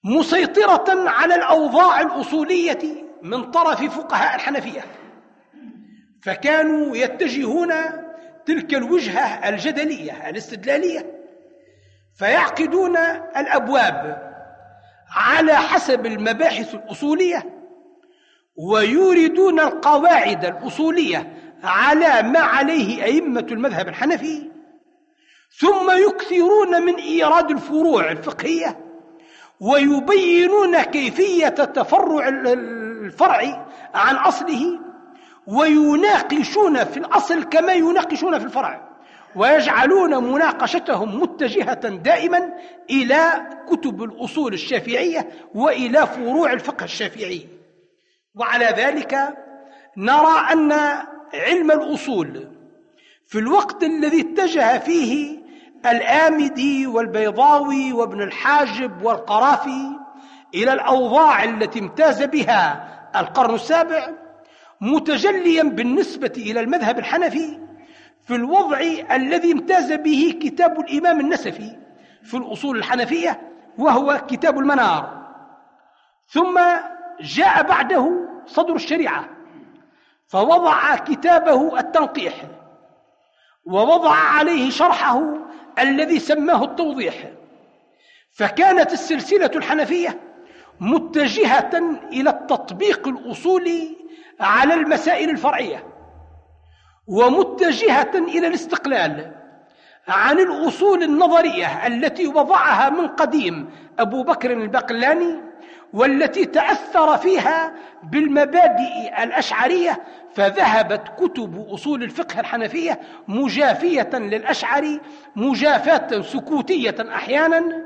[0.03, 4.85] مسيطرة على الأوضاع الأصولية من طرف فقهاء الحنفية.
[6.23, 7.71] فكانوا يتجهون
[8.45, 11.15] تلك الوجهة الجدلية الاستدلالية.
[12.15, 12.97] فيعقدون
[13.37, 14.25] الأبواب
[15.15, 17.43] على حسب المباحث الأصولية
[18.55, 21.33] ويوردون القواعد الأصولية
[21.63, 24.51] على ما عليه أئمة المذهب الحنفي.
[25.57, 28.79] ثم يكثرون من إيراد الفروع الفقهية
[29.59, 34.84] ويبينون كيفية تفرع الفرع عن أصله.
[35.47, 38.89] ويناقشون في الأصل كما يناقشون في الفرع
[39.35, 42.53] ويجعلون مناقشتهم متجهة دائما
[42.89, 47.47] إلى كتب الأصول الشافعية وإلى فروع الفقه الشافعي.
[48.35, 49.35] وعلى ذلك
[49.97, 50.71] نرى أن
[51.33, 52.47] علم الأصول
[53.27, 55.39] في الوقت الذي اتجه فيه
[55.85, 59.99] الآمدي والبيضاوي وابن الحاجب والقرافي
[60.53, 64.09] إلى الأوضاع التي امتاز بها القرن السابع
[64.81, 67.59] متجليا بالنسبة إلى المذهب الحنفي
[68.27, 68.79] في الوضع
[69.11, 71.77] الذي امتاز به كتاب الإمام النسفي
[72.23, 73.41] في الأصول الحنفية
[73.77, 75.25] وهو كتاب المنار.
[76.27, 76.59] ثم
[77.21, 78.11] جاء بعده
[78.45, 79.29] صدر الشريعة
[80.27, 82.33] فوضع كتابه التنقيح
[83.65, 85.21] ووضع عليه شرحه
[85.79, 87.15] الذي سماه التوضيح.
[88.31, 90.19] فكانت السلسلة الحنفية
[90.79, 94.04] متجهة إلى التطبيق الأصولي
[94.39, 95.83] على المسائل الفرعية.
[97.07, 99.31] ومتجهة إلى الاستقلال
[100.07, 103.69] عن الأصول النظرية التي وضعها من قديم
[103.99, 105.41] أبو بكر البقلاني
[105.93, 107.73] والتي تأثر فيها
[108.03, 110.03] بالمبادئ الأشعرية
[110.35, 115.01] فذهبت كتب أصول الفقه الحنفية مجافية للأشعري
[115.35, 117.85] مجافاة سكوتية أحيانا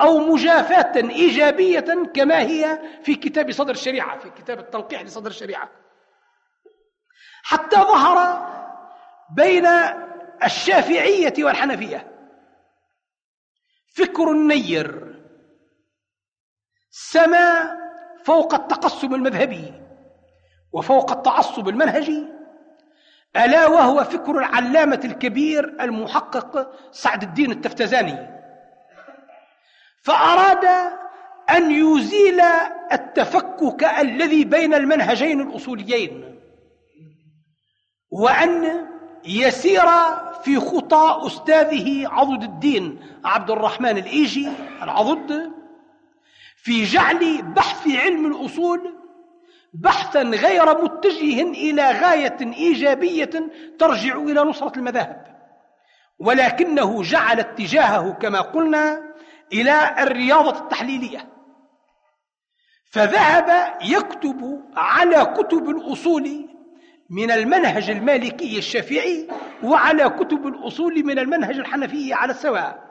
[0.00, 5.68] أو مجافاة إيجابية كما هي في كتاب صدر الشريعة في كتاب التنقيح لصدر الشريعة.
[7.42, 8.46] حتى ظهر
[9.36, 9.66] بين
[10.44, 12.06] الشافعية والحنفية.
[13.94, 15.16] فكر النير
[16.90, 17.76] سما
[18.24, 19.72] فوق التقسم المذهبي
[20.72, 22.24] وفوق التعصب المنهجي
[23.36, 28.40] ألا وهو فكر العلامة الكبير المحقق سعد الدين التفتزاني.
[30.02, 30.64] فأراد
[31.50, 32.40] أن يزيل
[32.92, 36.39] التفكك الذي بين المنهجين الأصوليين.
[38.10, 38.86] وأن
[39.24, 39.86] يسير
[40.44, 44.48] في خطى أستاذه عضد الدين عبد الرحمن الإيجي
[44.82, 45.52] العضد
[46.56, 48.94] في جعل بحث علم الأصول
[49.74, 53.30] بحثا غير متجه إلى غاية إيجابية
[53.78, 55.26] ترجع إلى نصرة المذاهب
[56.18, 59.02] ولكنه جعل اتجاهه كما قلنا
[59.52, 61.28] إلى الرياضة التحليلية.
[62.90, 66.49] فذهب يكتب على كتب الأصول
[67.10, 69.28] من المنهج المالكي الشافعي
[69.62, 72.90] وعلى كتب الأصول من المنهج الحنفي على السواء.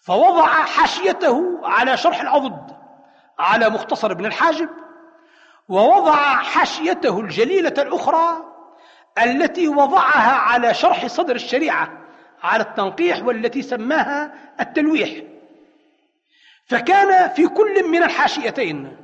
[0.00, 2.76] فوضع حاشيته على شرح العضد
[3.38, 4.68] على مختصر ابن الحاجب
[5.68, 8.44] ووضع حاشيته الجليلة الأخرى
[9.22, 11.92] التي وضعها على شرح صدر الشريعة
[12.42, 15.24] على التنقيح والتي سماها التلويح.
[16.66, 18.96] فكان في كل من الحاشيتين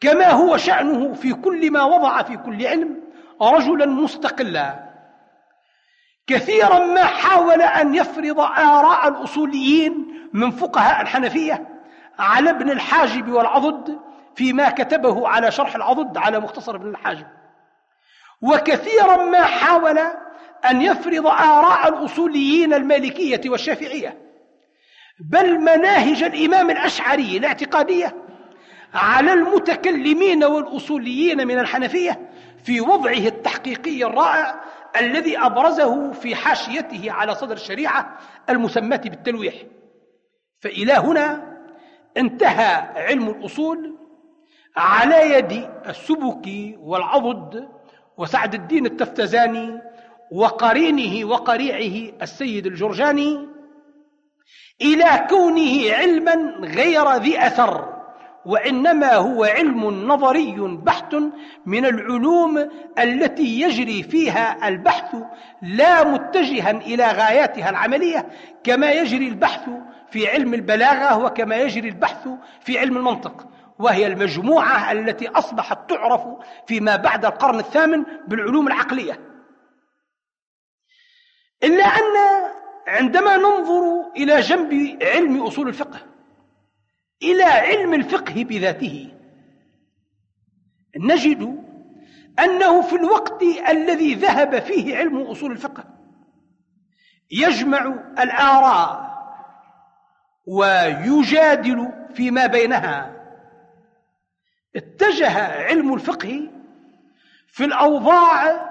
[0.00, 3.02] كما هو شأنه في كل ما وضع في كل علم
[3.42, 4.86] رجلا مستقلا.
[6.26, 11.68] كثيرا ما حاول أن يفرض آراء الأصوليين من فقهاء الحنفية
[12.18, 13.98] على ابن الحاجب والعضد
[14.34, 17.26] فيما كتبه على شرح العضد على مختصر ابن الحاجب.
[18.42, 19.98] وكثيرا ما حاول
[20.70, 24.18] أن يفرض آراء الأصوليين المالكية والشافعية.
[25.30, 28.25] بل مناهج الإمام الأشعري الاعتقادية
[28.94, 32.30] على المتكلمين والأصوليين من الحنفية
[32.64, 34.60] في وضعه التحقيقي الرائع
[35.00, 38.18] الذي أبرزه في حاشيته على صدر الشريعة
[38.50, 39.54] المسماة بالتلويح.
[40.60, 41.56] فإلى هنا
[42.16, 43.96] انتهى علم الأصول
[44.76, 47.68] على يد السبكي والعضد
[48.16, 49.80] وسعد الدين التفتزاني
[50.32, 53.48] وقرينه وقريعه السيد الجرجاني
[54.82, 57.95] إلى كونه علما غير ذي أثر.
[58.46, 61.16] وإنما هو علم نظري بحت
[61.66, 62.68] من العلوم
[62.98, 65.16] التي يجري فيها البحث
[65.62, 68.28] لا متجها إلى غاياتها العملية
[68.64, 69.68] كما يجري البحث
[70.10, 72.28] في علم البلاغة وكما يجري البحث
[72.60, 73.48] في علم المنطق.
[73.78, 76.20] وهي المجموعة التي أصبحت تعرف
[76.66, 79.20] فيما بعد القرن الثامن بالعلوم العقلية.
[81.64, 82.02] إلا أن
[82.86, 86.15] عندما ننظر إلى جنب علم أصول الفقه
[87.22, 89.12] إلى علم الفقه بذاته.
[90.96, 91.62] نجد
[92.38, 95.84] أنه في الوقت الذي ذهب فيه علم أصول الفقه
[97.30, 99.06] يجمع الآراء
[100.46, 103.16] ويجادل فيما بينها.
[104.76, 106.50] اتجه علم الفقه
[107.46, 108.66] في الأوضاع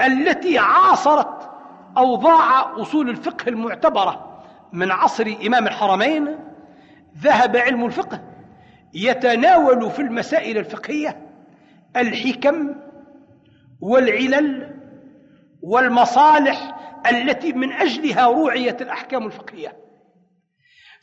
[0.00, 1.50] التي عاصرت
[1.96, 6.38] أوضاع أصول الفقه المعتبرة من عصر إمام الحرمين
[7.18, 8.20] ذهب علم الفقه
[8.94, 11.26] يتناول في المسائل الفقهية
[11.96, 12.74] الحكم
[13.80, 14.76] والعلل
[15.62, 16.76] والمصالح
[17.10, 19.76] التي من أجلها روعيت الأحكام الفقهية.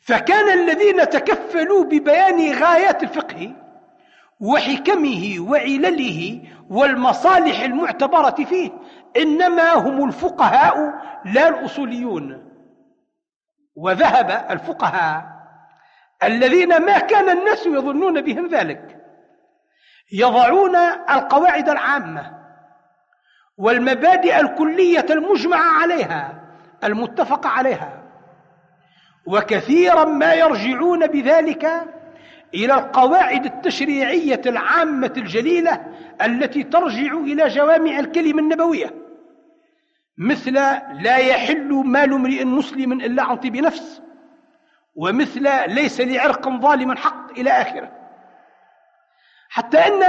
[0.01, 3.55] فكان الذين تكفلوا ببيان غايات الفقه
[4.39, 8.71] وحكمه وعلله والمصالح المعتبرة فيه
[9.17, 10.75] إنما هم الفقهاء
[11.25, 12.45] لا الأصوليون.
[13.75, 15.38] وذهب الفقهاء
[16.23, 18.97] الذين ما كان الناس يظنون بهم ذلك.
[20.11, 20.75] يضعون
[21.09, 22.39] القواعد العامة
[23.57, 26.41] والمبادئ الكلية المجمع عليها
[26.83, 28.03] المتفق عليها.
[29.25, 31.65] وكثيرا ما يرجعون بذلك
[32.53, 35.85] إلى القواعد التشريعية العامة الجليلة
[36.21, 38.93] التي ترجع إلى جوامع الكلمة النبوية.
[40.17, 40.53] مثل
[41.01, 44.01] لا يحل مال امرئ مسلم إلا عن طيب نفس.
[44.95, 47.91] ومثل ليس لعرق ظالم حق إلى آخرة.
[49.49, 50.03] حتى أن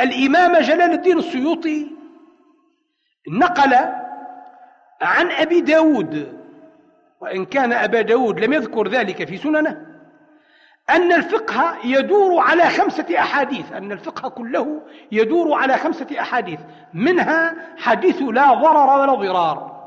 [0.00, 1.90] الإمام جلال الدين السيوطي
[3.28, 3.74] نقل
[5.00, 6.40] عن أبي داود
[7.20, 9.86] وإن كان أبا داود لم يذكر ذلك في سننه
[10.90, 14.82] أن الفقه يدور على خمسة أحاديث أن الفقه كله
[15.12, 16.60] يدور على خمسة أحاديث
[16.94, 19.80] منها حديث لا ضرر ولا ضرار.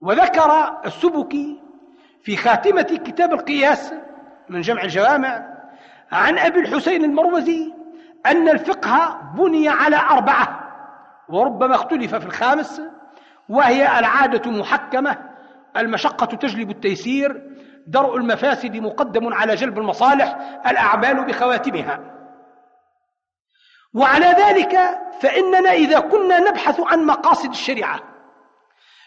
[0.00, 1.63] وذكر السبكي
[2.24, 3.94] في خاتمة كتاب القياس
[4.48, 5.46] من جمع الجوامع
[6.12, 7.72] عن أبي الحسين المروزي
[8.26, 10.60] أن الفقه بني على أربعة
[11.28, 12.82] وربما اختلف في الخامس
[13.48, 15.16] وهي العادة محكمة
[15.76, 17.50] المشقة تجلب التيسير
[17.86, 22.00] درء المفاسد مقدم على جلب المصالح الأعمال بخواتمها.
[23.94, 24.78] وعلى ذلك
[25.20, 28.13] فإننا إذا كنا نبحث عن مقاصد الشريعة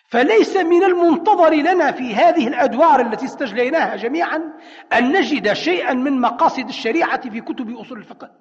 [0.08, 4.42] فليس من المنتظر لنا في هذه الأدوار التي استجليناها جميعا
[4.98, 8.32] أن نجد شيئا من مقاصد الشريعة في كتب أصول الفقه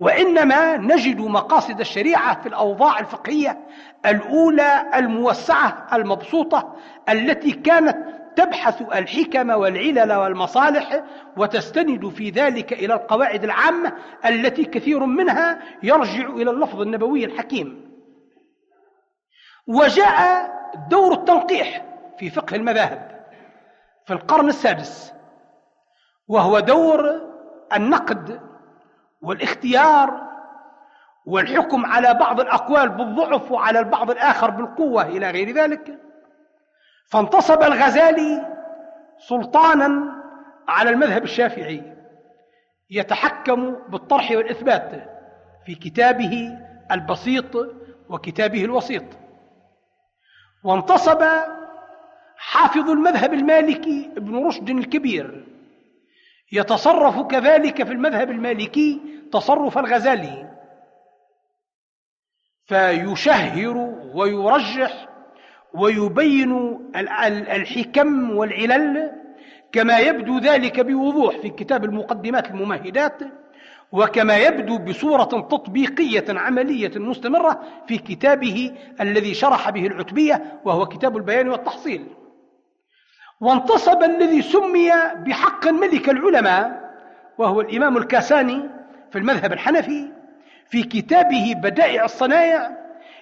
[0.00, 3.58] وإنما نجد مقاصد الشريعة في الأوضاع الفقهية
[4.06, 6.76] الأولى الموسعة المبسوطة
[7.08, 7.96] التي كانت
[8.36, 11.04] تبحث الحكم والعلل والمصالح
[11.36, 13.92] وتستند في ذلك إلى القواعد العامة
[14.26, 17.87] التي كثير منها يرجع إلى اللفظ النبوي الحكيم.
[19.68, 20.50] وجاء
[20.90, 21.84] دور التنقيح
[22.18, 23.24] في فقه المذاهب
[24.06, 25.12] في القرن السادس
[26.28, 27.20] وهو دور
[27.76, 28.40] النقد
[29.22, 30.28] والاختيار
[31.26, 35.98] والحكم على بعض الأقوال بالضعف وعلى البعض الآخر بالقوة إلى غير ذلك.
[37.06, 38.56] فانتصب الغزالي
[39.18, 40.14] سلطانا
[40.68, 41.96] على المذهب الشافعي
[42.90, 44.90] يتحكم بالطرح والإثبات
[45.66, 46.58] في كتابه
[46.92, 47.56] البسيط
[48.08, 49.04] وكتابه الوسيط.
[50.64, 51.24] وانتصب
[52.36, 55.44] حافظ المذهب المالكي ابن رشد الكبير.
[56.52, 59.00] يتصرف كذلك في المذهب المالكي
[59.32, 60.48] تصرف الغزالي.
[62.66, 63.76] فيشهر
[64.14, 65.08] ويرجح
[65.74, 66.78] ويبين
[67.50, 69.12] الحكم والعلل
[69.72, 73.22] كما يبدو ذلك بوضوح في كتاب المقدمات الممهدات
[73.92, 81.48] وكما يبدو بصورة تطبيقية عملية مستمرة في كتابه الذي شرح به العتبية وهو كتاب البيان
[81.48, 82.06] والتحصيل.
[83.40, 86.90] وانتصب الذي سمي بحق ملك العلماء
[87.38, 88.70] وهو الإمام الكاساني
[89.10, 90.12] في المذهب الحنفي
[90.70, 92.70] في كتابه بدائع الصنايع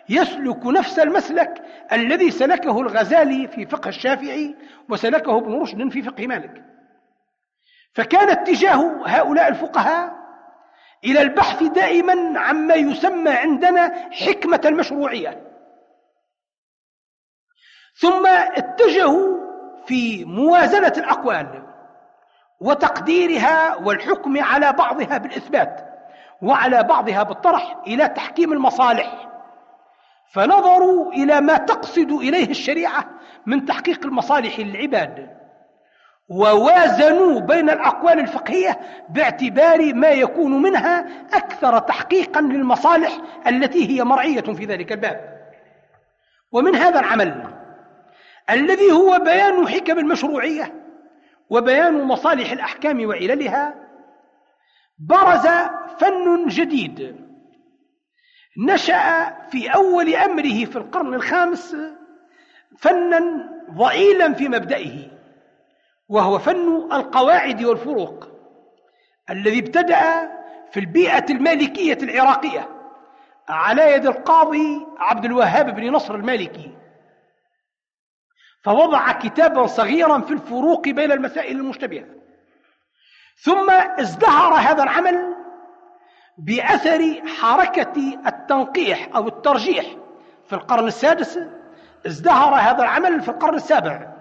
[0.08, 1.62] يسلك نفس المسلك
[1.92, 4.56] الذي سلكه الغزالي في فقه الشافعي
[4.88, 6.64] وسلكه ابن رشد في فقه مالك.
[7.94, 10.15] فكان اتجاه هؤلاء الفقهاء
[11.05, 15.42] إلى البحث دائما عما يسمى عندنا حكمة المشروعية.
[18.01, 19.36] ثم اتجهوا
[19.86, 21.62] في موازنة الأقوال
[22.61, 25.86] وتقديرها والحكم على بعضها بالإثبات
[26.42, 29.28] وعلى بعضها بالطرح إلى تحكيم المصالح.
[30.32, 33.05] فنظروا إلى ما تقصد إليه الشريعة
[33.47, 35.36] من تحقيق المصالح للعباد.
[36.28, 41.06] ووازنوا بين الأقوال الفقهية باعتبار ما يكون منها
[41.36, 45.36] أكثر تحقيقا للمصالح التي هي مرعية في ذلك الباب.
[46.52, 47.44] ومن هذا العمل
[48.50, 50.74] الذي هو بيان حكم المشروعية
[51.50, 53.74] وبيان مصالح الأحكام وعللها
[54.98, 55.46] برز
[55.98, 57.16] فن جديد
[58.58, 61.76] نشأ في أول أمره في القرن الخامس
[62.78, 65.15] فنا ضئيلا في مبدئه.
[66.09, 68.28] وهو فن القواعد والفروق
[69.30, 70.30] الذي ابتدأ
[70.70, 72.68] في البيئة المالكية العراقية
[73.48, 76.70] على يد القاضي عبد الوهاب بن نصر المالكي.
[78.62, 82.07] فوضع كتابا صغيرا في الفروق بين المسائل المشتبهة.
[83.36, 85.34] ثم ازدهر هذا العمل
[86.38, 89.86] بأثر حركة التنقيح أو الترجيح
[90.46, 91.38] في القرن السادس.
[92.07, 94.15] ازدهر هذا العمل في القرن السابع.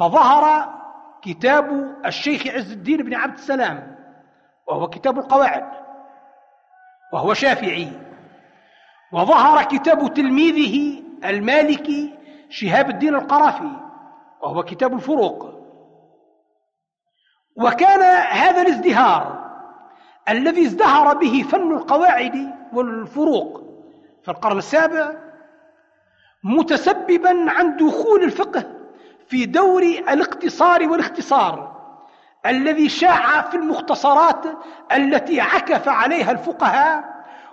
[0.00, 0.74] فظهر
[1.22, 3.96] كتاب الشيخ عز الدين بن عبد السلام
[4.66, 5.64] وهو كتاب القواعد
[7.12, 7.92] وهو شافعي.
[9.12, 13.70] وظهر كتاب تلميذه المالكي شهاب الدين القرافي
[14.42, 15.54] وهو كتاب الفروق.
[17.56, 19.50] وكان هذا الازدهار
[20.28, 23.62] الذي ازدهر به فن القواعد والفروق
[24.22, 25.12] في القرن السابع
[26.44, 28.79] متسببا عن دخول الفقه
[29.30, 31.80] في دور الاقتصار والاختصار
[32.46, 34.44] الذي شاع في المختصرات
[34.92, 37.04] التي عكف عليها الفقهاء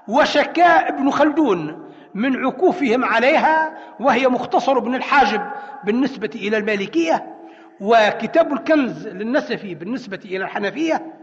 [0.08, 5.42] وشكا ابن خلدون من عكوفهم عليها وهي مختصر ابن الحاجب
[5.84, 7.36] بالنسبة إلى المالكية
[7.82, 11.14] وكتاب الكنز للنسفي بالنسبة إلى الحنفية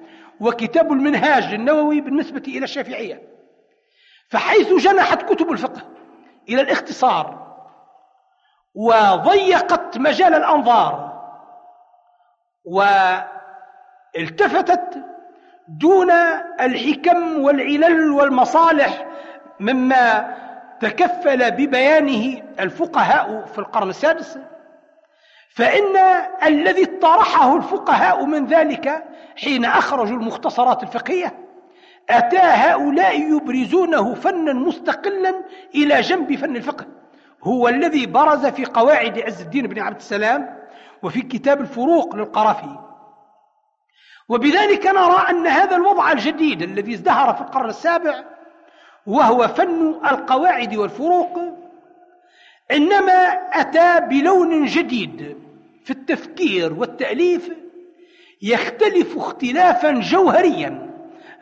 [0.41, 3.23] وكتاب المنهاج للنووي بالنسبة إلى الشافعية.
[4.29, 5.83] فحيث جنحت كتب الفقه
[6.49, 7.44] إلى الاختصار
[8.75, 11.15] وضيقت مجال الأنظار.
[14.15, 15.05] والتفتت
[15.69, 16.11] دون
[16.61, 19.07] الحكم والعلل والمصالح
[19.61, 20.35] مما
[20.81, 24.39] تكفل ببيانه الفقهاء في القرن السادس.
[25.55, 25.97] فإن
[26.47, 29.05] الذي طرحه الفقهاء من ذلك
[29.37, 31.35] حين أخرجوا المختصرات الفقهية
[32.11, 35.35] أتى هؤلاء يبرزونه فنا مستقلا
[35.75, 36.87] إلى جنب فن الفقه.
[37.45, 40.59] هو الذي برز في قواعد عز الدين بن عبد السلام
[41.03, 42.79] وفي كتاب الفروق للقرافي.
[44.29, 48.25] وبذلك نرى أن هذا الوضع الجديد الذي ازدهر في القرن السابع
[49.07, 51.39] وهو فن القواعد والفروق
[52.71, 53.13] إنما
[53.53, 55.37] أتى بلون جديد
[55.85, 57.51] في التفكير والتأليف
[58.43, 60.94] يختلف اختلافا جوهريا.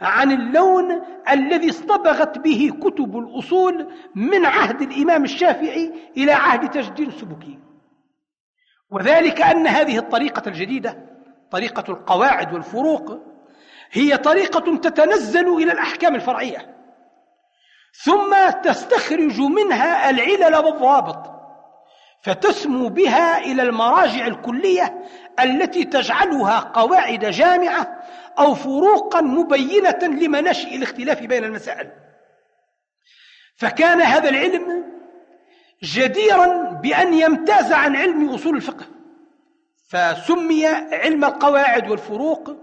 [0.02, 7.58] عن اللون الذي اصطبغت به كتب الأصول من عهد الإمام الشافعي إلى عهد تجديد السبكي
[8.90, 10.98] وذلك أن هذه الطريقة الجديدة
[11.50, 13.18] طريقة القواعد والفروق
[13.92, 16.76] هي طريقة تتنزل إلى الأحكام الفرعية.
[18.04, 21.32] ثم تستخرج منها العلل والضوابط
[22.22, 25.02] فتسمو بها إلى المراجع الكلية
[25.40, 28.02] التي تجعلها قواعد جامعة
[28.38, 31.90] أو فروقا مبينة لمناشئ الاختلاف بين المسائل.
[33.56, 34.84] فكان هذا العلم
[35.82, 38.86] جديرا بأن يمتاز عن علم أصول الفقه.
[39.88, 42.56] فسمي علم القواعد والفروق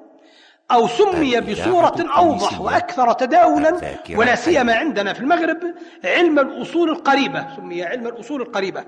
[0.72, 3.82] أو سمي بصورة أوضح وأكثر تداولا
[4.16, 7.56] ولا سيما عندنا في المغرب علم الأصول القريبة.
[7.56, 8.86] سمي علم الأصول القريبة.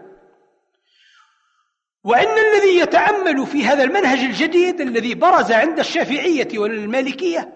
[2.03, 7.53] وإن الذي يتأمل في هذا المنهج الجديد الذي برز عند الشافعية والمالكية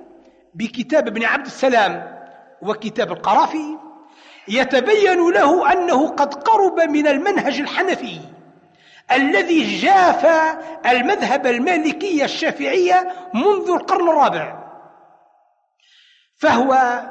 [0.54, 2.16] بكتاب ابن عبد السلام
[2.62, 3.78] وكتاب القرافي
[4.48, 8.20] يتبين له أنه قد قرب من المنهج الحنفي
[9.12, 10.26] الذي جاف
[10.86, 12.93] المذهب المالكي الشافعي
[13.34, 14.66] منذ القرن الرابع
[16.36, 17.02] فهو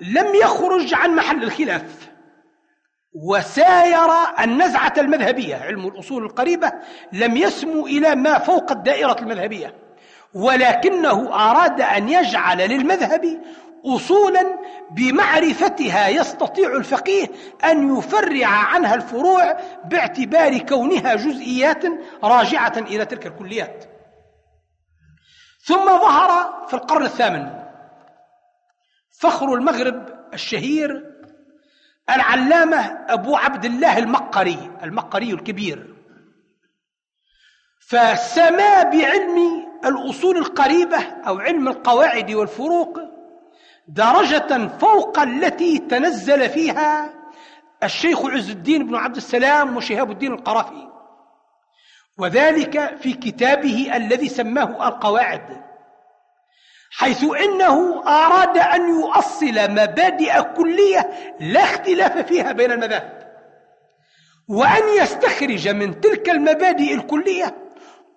[0.00, 2.01] لم يخرج عن محل الخلاف.
[3.14, 4.10] وساير
[4.40, 6.72] النزعة المذهبية علم الأصول القريبة
[7.12, 9.74] لم يسمو إلى ما فوق الدائرة المذهبية
[10.34, 13.40] ولكنه أراد أن يجعل للمذهب
[13.86, 14.58] أصولا
[14.90, 17.26] بمعرفتها يستطيع الفقيه
[17.64, 21.84] أن يفرع عنها الفروع باعتبار كونها جزئيات
[22.24, 23.84] راجعة إلى تلك الكليات.
[25.64, 27.50] ثم ظهر في القرن الثامن
[29.10, 31.11] فخر المغرب الشهير
[32.10, 35.94] العلامة أبو عبد الله المقري المقري الكبير.
[37.88, 42.98] فسما بعلم الأصول القريبة أو علم القواعد والفروق
[43.88, 47.14] درجة فوق التي تنزل فيها
[47.82, 50.88] الشيخ عز الدين بن عبد السلام وشهاب الدين القرافي.
[52.18, 55.71] وذلك في كتابه الذي سماه القواعد.
[56.94, 63.22] حيث إنه أراد أن يؤصل مبادئ كلية لا اختلاف فيها بين المذاهب
[64.48, 67.54] وأن يستخرج من تلك المبادئ الكلية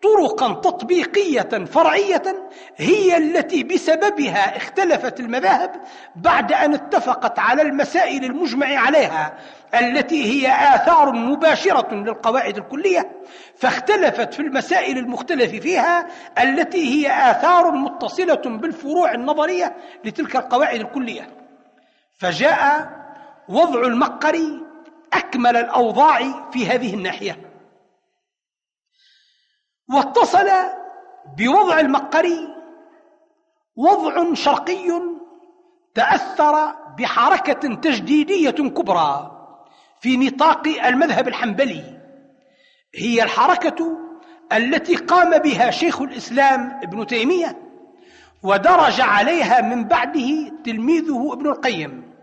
[0.06, 2.24] طرقا تطبيقية فرعية
[2.78, 5.72] هي التي بسببها اختلفت المذاهب
[6.16, 9.34] بعد أن اتفقت على المسائل المجمع عليها
[9.74, 13.12] التي هي آثار مباشرة للقواعد الكلية
[13.58, 16.08] فاختلفت في المسائل المختلف فيها
[16.44, 19.76] التي هي آثار متصلة بالفروع النظرية
[20.06, 21.28] لتلك القواعد الكلية.
[22.18, 22.90] فجاء
[23.50, 24.62] وضع المقري
[25.14, 27.55] أكمل الأوضاع في هذه الناحية.
[29.90, 30.50] واتصل
[31.38, 32.56] بوضع المقري
[33.76, 35.02] وضع شرقي
[35.96, 39.32] تأثر بحركة تجديدية كبرى
[40.00, 42.02] في نطاق المذهب الحنبلي.
[42.96, 43.98] هي الحركة
[44.54, 47.62] التي قام بها شيخ الإسلام ابن تيمية
[48.44, 52.16] ودرج عليها من بعده تلميذه ابن القيم.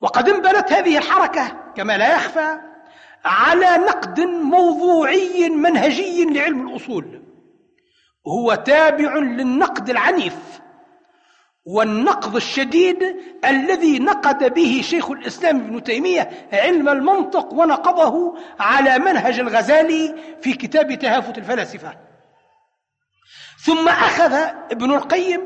[0.00, 2.69] وقد انبنت هذه الحركة كما لا يخفى
[3.24, 7.22] على نقد موضوعي منهجي لعلم الأصول.
[8.26, 10.60] هو تابع للنقد العنيف
[11.64, 20.14] والنقض الشديد الذي نقد به شيخ الإسلام ابن تيمية علم المنطق ونقضه على منهج الغزالي
[20.42, 21.96] في كتاب تهافت الفلاسفة.
[23.64, 24.32] ثم أخذ
[24.70, 25.40] ابن القيم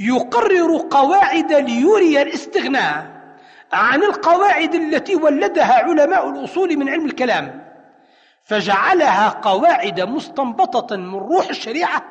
[0.00, 3.21] يقرر قواعد ليري الاستغناء.
[3.72, 7.72] عن القواعد التي ولدها علماء الأصول من علم الكلام
[8.44, 12.02] فجعلها قواعد مستنبطة من روح الشريعة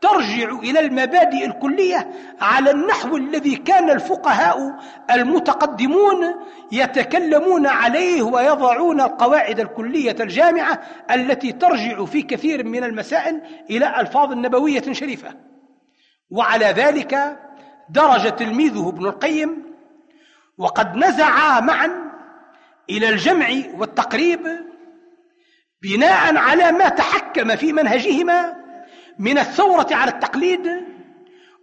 [0.00, 4.74] ترجع إلى المبادئ الكلية على النحو الذي كان الفقهاء
[5.10, 6.34] المتقدمون
[6.72, 10.80] يتكلمون عليه ويضعون القواعد الكلية الجامعة
[11.10, 13.40] التي ترجع في كثير من المسائل
[13.70, 15.34] إلى ألفاظ نبوية شريفة.
[16.30, 17.38] وعلى ذلك
[17.90, 19.69] درج تلميذه ابن القيم
[20.60, 21.90] وقد نزعا معا
[22.90, 24.40] إلى الجمع والتقريب
[25.82, 28.56] بناء على ما تحكم في منهجهما
[29.18, 30.68] من الثورة على التقليد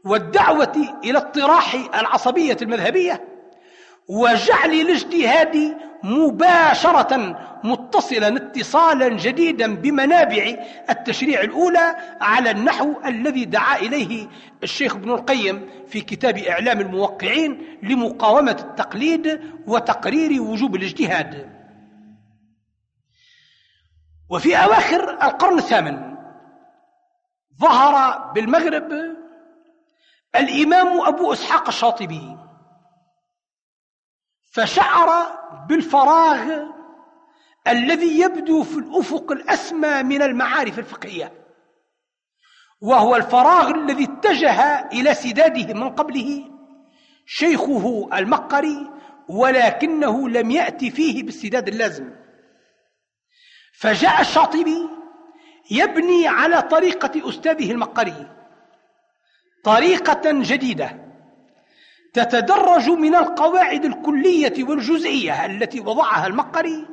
[0.05, 3.23] والدعوة إلى اطراح العصبية المذهبية
[4.07, 10.55] وجعل الاجتهاد مباشرة متصلا اتصالا جديدا بمنابع
[10.89, 14.27] التشريع الأولى على النحو الذي دعا إليه
[14.63, 21.57] الشيخ ابن القيم في كتاب إعلام الموقعين لمقاومة التقليد وتقرير وجوب الاجتهاد.
[24.29, 26.15] وفي أواخر القرن الثامن
[27.59, 28.91] ظهر بالمغرب
[30.35, 32.37] الإمام أبو إسحاق الشاطبي
[34.57, 35.37] فشعر
[35.69, 36.63] بالفراغ
[37.67, 41.31] الذي يبدو في الأفق الأسمى من المعارف الفقهية
[42.81, 46.45] وهو الفراغ الذي اتجه إلى سداده من قبله
[47.25, 48.91] شيخه المقري
[49.29, 52.13] ولكنه لم يأتي فيه بالسداد اللازم.
[53.73, 54.89] فجاء الشاطبي
[55.71, 58.31] يبني على طريقة أستاذه المقري
[59.63, 61.06] طريقة جديدة.
[62.23, 66.87] تتدرج من القواعد الكلية والجزئية التي وضعها المقري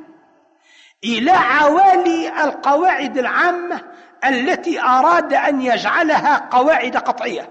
[1.03, 3.81] إلى عوالي القواعد العامة
[4.25, 7.49] التي أراد أن يجعلها قواعد قطعية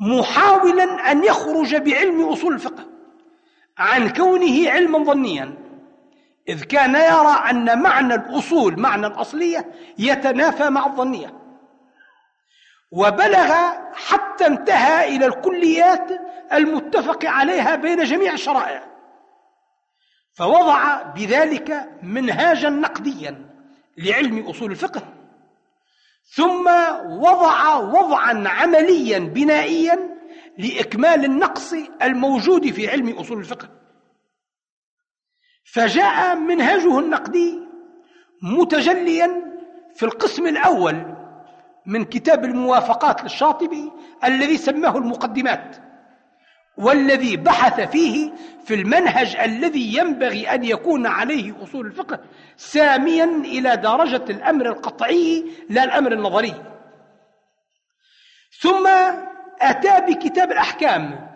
[0.00, 2.84] محاولا أن يخرج بعلم أصول الفقه
[3.78, 5.54] عن كونه علما ظنيا
[6.48, 11.47] إذ كان يرى أن معنى الأصول معنى الأصلية يتنافى مع الظنية.
[12.90, 13.54] وبلغ
[13.92, 16.10] حتى انتهى إلى الكليات
[16.52, 18.84] المتفق عليها بين جميع الشرائع.
[20.34, 23.48] فوضع بذلك منهاجا نقديا
[23.98, 25.02] لعلم أصول الفقه.
[26.34, 26.68] ثم
[27.06, 30.18] وضع وضعا عمليا بنائيا
[30.58, 33.68] لإكمال النقص الموجود في علم أصول الفقه.
[35.64, 37.60] فجاء منهجه النقدي
[38.42, 39.42] متجليا
[39.94, 41.17] في القسم الأول
[41.88, 43.92] من كتاب الموافقات للشاطبي
[44.24, 45.76] الذي سماه المقدمات
[46.78, 48.32] والذي بحث فيه
[48.64, 52.20] في المنهج الذي ينبغي أن يكون عليه أصول الفقه
[52.56, 56.54] ساميا إلى درجة الأمر القطعي لا الأمر النظري.
[58.60, 58.88] ثم
[59.60, 61.28] أتى بكتاب الأحكام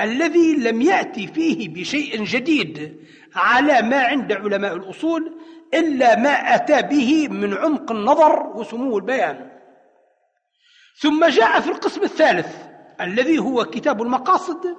[0.00, 2.96] الذي لم يأتي فيه بشيء جديد
[3.36, 5.36] على ما عند علماء الأصول
[5.74, 9.59] إلا ما أتى به من عمق النظر وسمو البيان.
[11.00, 12.56] ثم جاء في القسم الثالث
[13.00, 14.76] الذي هو كتاب المقاصد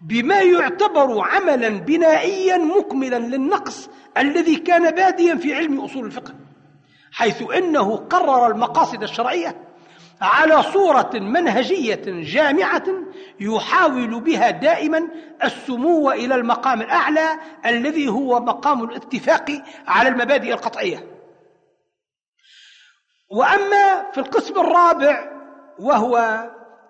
[0.00, 6.34] بما يعتبر عملا بنائيا مكملا للنقص الذي كان باديا في علم أصول الفقه
[7.12, 9.56] حيث إنه قرر المقاصد الشرعية
[10.20, 12.84] على صورة منهجية جامعة
[13.40, 15.08] يحاول بها دائما
[15.44, 17.28] السمو إلى المقام الأعلى
[17.66, 21.17] الذي هو مقام الاتفاق على المبادئ القطعية.
[23.30, 25.32] وأما في القسم الرابع
[25.78, 26.46] وهو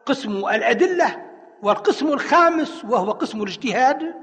[0.07, 1.17] قسم الأدلة
[1.63, 4.15] والقسم الخامس وهو قسم الاجتهاد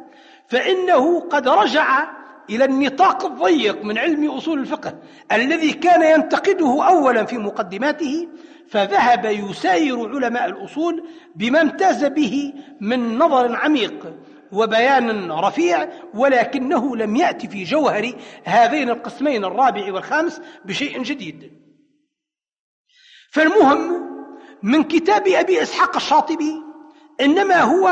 [0.47, 2.07] فإنه قد رجع
[2.49, 4.93] إلى النطاق الضيق من علم أصول الفقه
[5.32, 8.28] الذي كان ينتقده أولا في مقدماته
[8.70, 14.13] فذهب يساير علماء الأصول بما امتاز به من نظر عميق
[14.51, 18.11] وبيان رفيع ولكنه لم يأتي في جوهر
[18.43, 21.64] هذين القسمين الرابع والخامس بشيء جديد.
[23.36, 24.06] فالمهم
[24.64, 26.62] من كتاب أبي إسحاق الشاطبي
[27.22, 27.92] إنما هو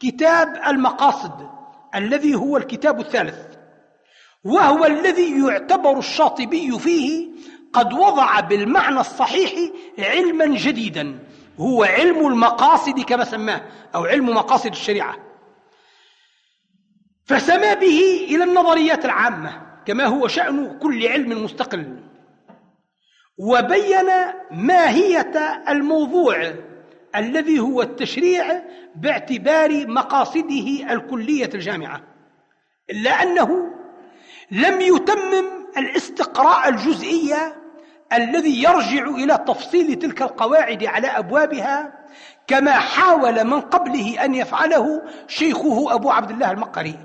[0.00, 1.50] كتاب المقاصد
[1.94, 3.38] الذي هو الكتاب الثالث
[4.44, 7.28] وهو الذي يعتبر الشاطبي فيه
[7.72, 9.52] قد وضع بالمعنى الصحيح
[9.98, 11.18] علما جديدا
[11.58, 13.62] هو علم المقاصد كما سماه
[13.94, 15.16] أو علم مقاصد الشريعة.
[17.24, 22.05] فسما به إلى النظريات العامة كما هو شأن كل علم مستقل.
[23.38, 24.06] وبين
[24.50, 26.52] ماهية الموضوع
[27.16, 28.62] الذي هو التشريع
[28.94, 32.00] باعتبار مقاصده الكلية الجامعة
[32.90, 33.74] إلا أنه
[34.50, 37.56] لم يتمم الاستقراء الجزئية
[38.12, 41.92] الذي يرجع إلى تفصيل تلك القواعد على أبوابها
[42.46, 46.98] كما حاول من قبله أن يفعله شيخه أبو عبد الله المقري.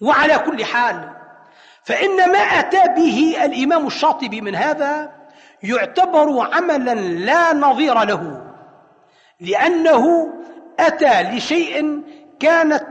[0.00, 1.17] وعلى كل حال
[1.88, 5.12] فإن ما أتى به الإمام الشاطبي من هذا
[5.62, 8.42] يعتبر عملا لا نظير له
[9.40, 10.34] لأنه
[10.78, 12.02] أتى لشيء
[12.40, 12.86] كانت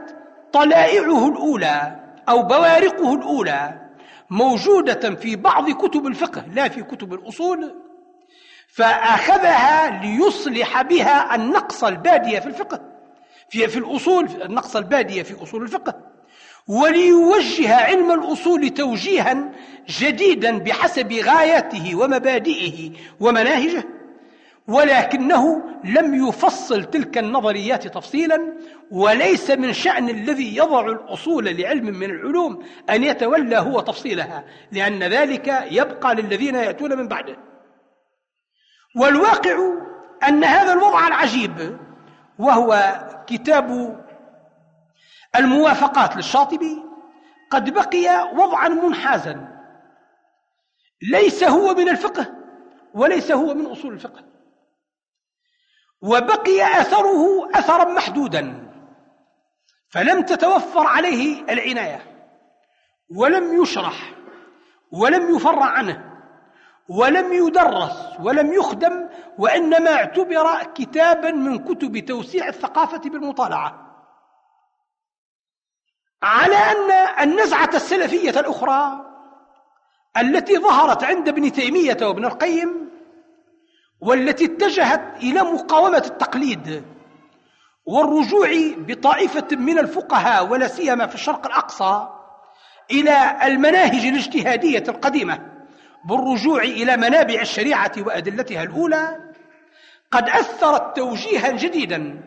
[0.54, 1.96] طلائعه الأولى
[2.30, 3.82] أو بوارقه الأولى
[4.30, 7.76] موجودة في بعض كتب الفقه لا في كتب الأصول
[8.68, 12.82] فأخذها ليصلح بها النقص البادية في الفقه
[13.50, 16.07] في, في الأصول النقص البادية في أصول الفقه.
[16.68, 19.52] وليوجه علم الأصول توجيها
[19.90, 23.84] جديدا بحسب غايته ومبادئه ومناهجه
[24.68, 28.54] ولكنه لم يفصل تلك النظريات تفصيلا
[28.92, 35.68] وليس من شأن الذي يضع الأصول لعلم من العلوم أن يتولى هو تفصيلها لأن ذلك
[35.72, 37.38] يبقى للذين يأتون من بعده.
[38.96, 39.58] والواقع
[40.28, 41.78] أن هذا الوضع العجيب
[42.40, 43.98] وهو كتاب
[45.36, 46.84] الموافقات للشاطبي
[47.52, 49.48] قد بقي وضعا منحازا.
[51.12, 52.34] ليس هو من الفقه
[52.94, 54.24] وليس هو من أصول الفقه.
[56.02, 58.68] وبقي أثره أثرا محدودا.
[59.90, 62.02] فلم تتوفر عليه العناية
[63.16, 64.14] ولم يشرح
[64.92, 66.04] ولم يفرع عنه
[66.90, 73.87] ولم يدرس ولم يخدم وإنما اعتبر كتابا من كتب توسيع الثقافة بالمطالعة.
[76.24, 76.92] على أن
[77.24, 79.06] النزعة السلفية الأخرى
[80.18, 82.90] التي ظهرت عند ابن تيمية وابن القيم
[84.02, 86.84] والتي اتجهت إلى مقاومة التقليد
[87.86, 92.08] والرجوع بطائفة من الفقهاء ولا سيما في الشرق الأقصى
[92.92, 95.40] إلى المناهج الاجتهادية القديمة
[96.06, 99.20] بالرجوع إلى منابع الشريعة وأدلتها الأولى
[100.12, 102.22] قد أثرت توجيها جديدا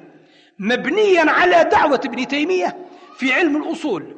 [0.59, 2.77] مبنيا على دعوة ابن تيمية
[3.21, 4.17] في علم الأصول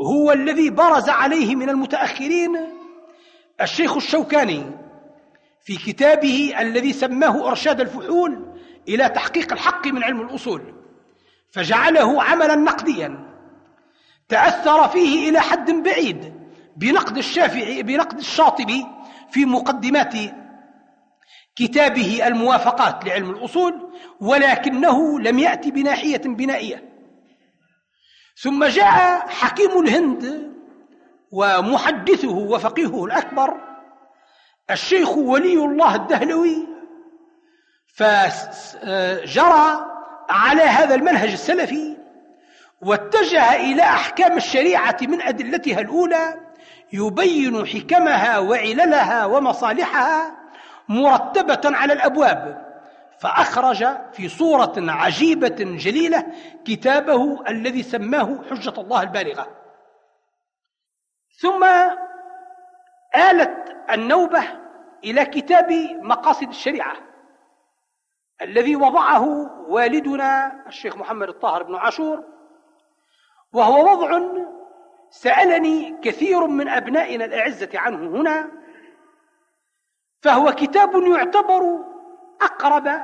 [0.00, 2.56] هو الذي برز عليه من المتأخرين
[3.60, 4.66] الشيخ الشوكاني
[5.64, 8.54] في كتابه الذي سماه أرشاد الفحول
[8.88, 10.74] إلى تحقيق الحق من علم الأصول
[11.52, 13.28] فجعله عملا نقديا.
[14.28, 16.34] تأثر فيه إلى حد بعيد
[16.76, 18.86] بنقد الشافعي بنقد الشاطبي
[19.30, 20.14] في مقدمات
[21.56, 23.90] كتابه الموافقات لعلم الأصول
[24.20, 26.87] ولكنه لم يأتي بناحية بنائية.
[28.40, 30.52] ثم جاء حكيم الهند
[31.32, 33.54] ومحدثه وفقيهه الأكبر
[34.70, 36.68] الشيخ ولي الله الدهلوي
[37.86, 39.86] فجرى
[40.30, 41.96] على هذا المنهج السلفي
[42.82, 46.34] واتجه إلى أحكام الشريعة من أدلتها الأولى
[46.92, 50.36] يبين حكمها وعللها ومصالحها
[50.88, 52.67] مرتبة على الأبواب.
[53.20, 56.26] فأخرج في صورة عجيبة جليلة
[56.64, 59.46] كتابه الذي سماه حجة الله البالغة.
[61.40, 61.64] ثم
[63.16, 64.42] آلت النوبة
[65.04, 66.96] إلى كتاب مقاصد الشريعة
[68.42, 69.24] الذي وضعه
[69.68, 72.24] والدنا الشيخ محمد الطاهر بن عاشور
[73.52, 74.20] وهو وضع
[75.10, 78.50] سألني كثير من أبنائنا الأعزة عنه هنا
[80.22, 81.84] فهو كتاب يعتبر
[82.42, 83.02] أقرب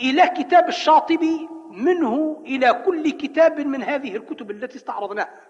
[0.00, 5.40] إلى كتاب الشاطبي منه إلى كل كتاب من هذه الكتب التي استعرضناها.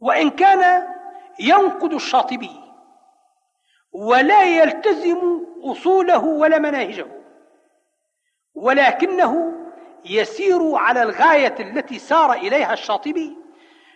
[0.00, 0.88] وإن كان
[1.38, 2.50] ينقد الشاطبي
[3.92, 7.06] ولا يلتزم أصوله ولا مناهجه
[8.54, 9.52] ولكنه
[10.04, 13.36] يسير على الغاية التي سار إليها الشاطبي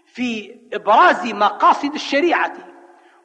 [0.06, 2.52] في إبراز مقاصد الشريعة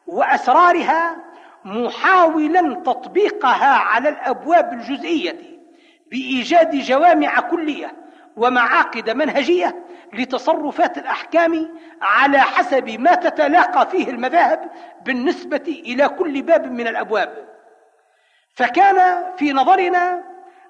[0.08, 1.26] وأسرارها
[1.66, 5.60] محاولا تطبيقها على الأبواب الجزئية
[6.12, 7.92] بإيجاد جوامع كلية
[8.38, 11.70] ومعاقد منهجية لتصرفات الأحكام
[12.02, 14.72] على حسب ما تتلاقى فيه المذاهب
[15.06, 17.48] بالنسبة إلى كل باب من الأبواب.
[18.56, 20.24] فكان في نظرنا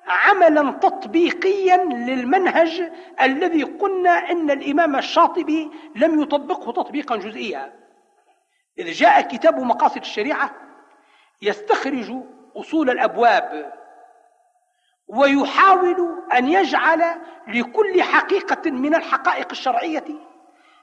[0.07, 2.91] عملا تطبيقيا للمنهج
[3.21, 7.73] الذي قلنا إن الإمام الشاطبي لم يطبقه تطبيقا جزئيا.
[8.79, 10.64] إذ جاء كتاب مقاصد الشريعة
[11.41, 12.13] يستخرج
[12.55, 13.73] أصول الأبواب
[15.07, 17.03] ويحاول أن يجعل
[17.47, 20.05] لكل حقيقة من الحقائق الشرعية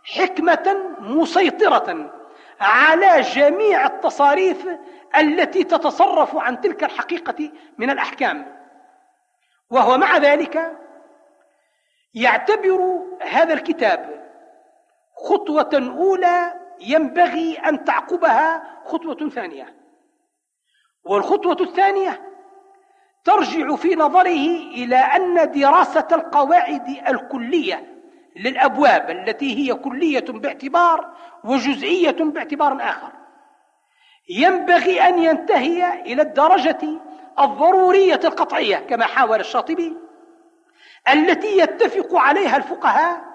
[0.04, 2.12] حكمة مسيطرة
[2.60, 4.68] على جميع التصاريف
[5.16, 8.62] التي تتصرف عن تلك الحقيقة من الأحكام.
[9.70, 10.78] وهو مع ذلك
[12.14, 14.28] يعتبر هذا الكتاب
[15.16, 19.81] خطوة أولى ينبغي أن تعقبها خطوة ثانية.
[21.04, 22.32] والخطوة الثانية
[23.24, 28.02] ترجع في نظره إلى أن دراسة القواعد الكلية
[28.36, 31.14] للأبواب التي هي كلية باعتبار
[31.44, 33.12] وجزئية باعتبار آخر.
[34.28, 36.78] ينبغي أن ينتهي إلى الدرجة
[37.40, 39.96] الضرورية القطعية كما حاول الشاطبي
[41.12, 43.32] التي يتفق عليها الفقهاء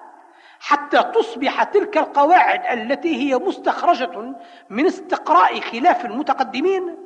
[0.60, 4.34] حتى تصبح تلك القواعد التي هي مستخرجة
[4.70, 6.97] من استقراء خلاف المتقدمين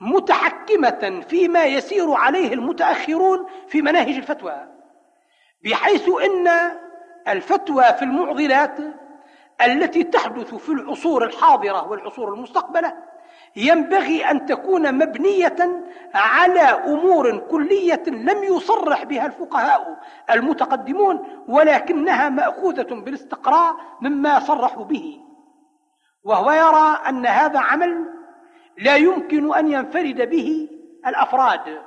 [0.00, 4.66] متحكمة فيما يسير عليه المتأخرون في مناهج الفتوى
[5.64, 6.48] بحيث إن
[7.28, 8.78] الفتوى في المعضلات
[9.66, 12.94] التي تحدث في العصور الحاضرة والعصور المستقبلة
[13.56, 15.84] ينبغي أن تكون مبنية
[16.14, 20.00] على أمور كلية لم يصرح بها الفقهاء
[20.30, 25.20] المتقدمون ولكنها مأخوذة بالاستقراء مما صرحوا به.
[26.24, 28.17] وهو يرى أن هذا عمل
[28.78, 30.68] لا يمكن أن ينفرد به
[31.06, 31.78] الأفراد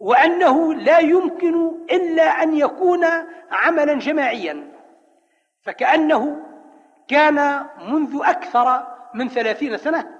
[0.00, 3.04] وأنه لا يمكن إلا أن يكون
[3.50, 4.72] عملا جماعيا.
[5.62, 6.42] فكأنه
[7.08, 10.10] كان منذ أكثر من ثلاثين سنة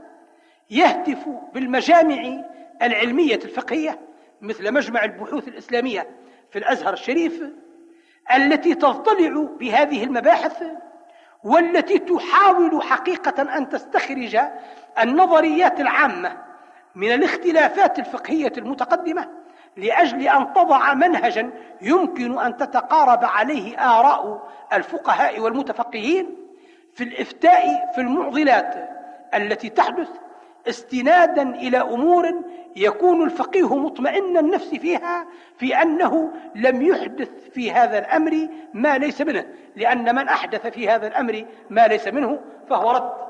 [0.71, 2.43] يهتف بالمجامع
[2.83, 3.99] العلمية الفقهية
[4.41, 6.07] مثل مجمع البحوث الإسلامية
[6.51, 7.43] في الأزهر الشريف
[8.35, 10.63] التي تضطلع بهذه المباحث
[11.45, 14.39] والتي تحاول حقيقة أن تستخرج
[15.03, 16.37] النظريات العامة
[16.95, 19.29] من الاختلافات الفقهية المتقدمة
[19.77, 21.51] لأجل أن تضع منهجا
[21.83, 26.37] يمكن أن تتقارب عليه آراء الفقهاء والمتفقهين
[26.95, 28.89] في الإفتاء في المعضلات
[29.35, 30.09] التي تحدث
[30.69, 32.43] استنادا إلى أمور
[32.77, 35.27] يكون الفقيه مطمئن النفس فيها
[35.59, 39.47] في أنه لم يحدث في هذا الأمر ما ليس منه
[39.77, 43.30] لأن من أحدث في هذا الأمر ما ليس منه فهو رد.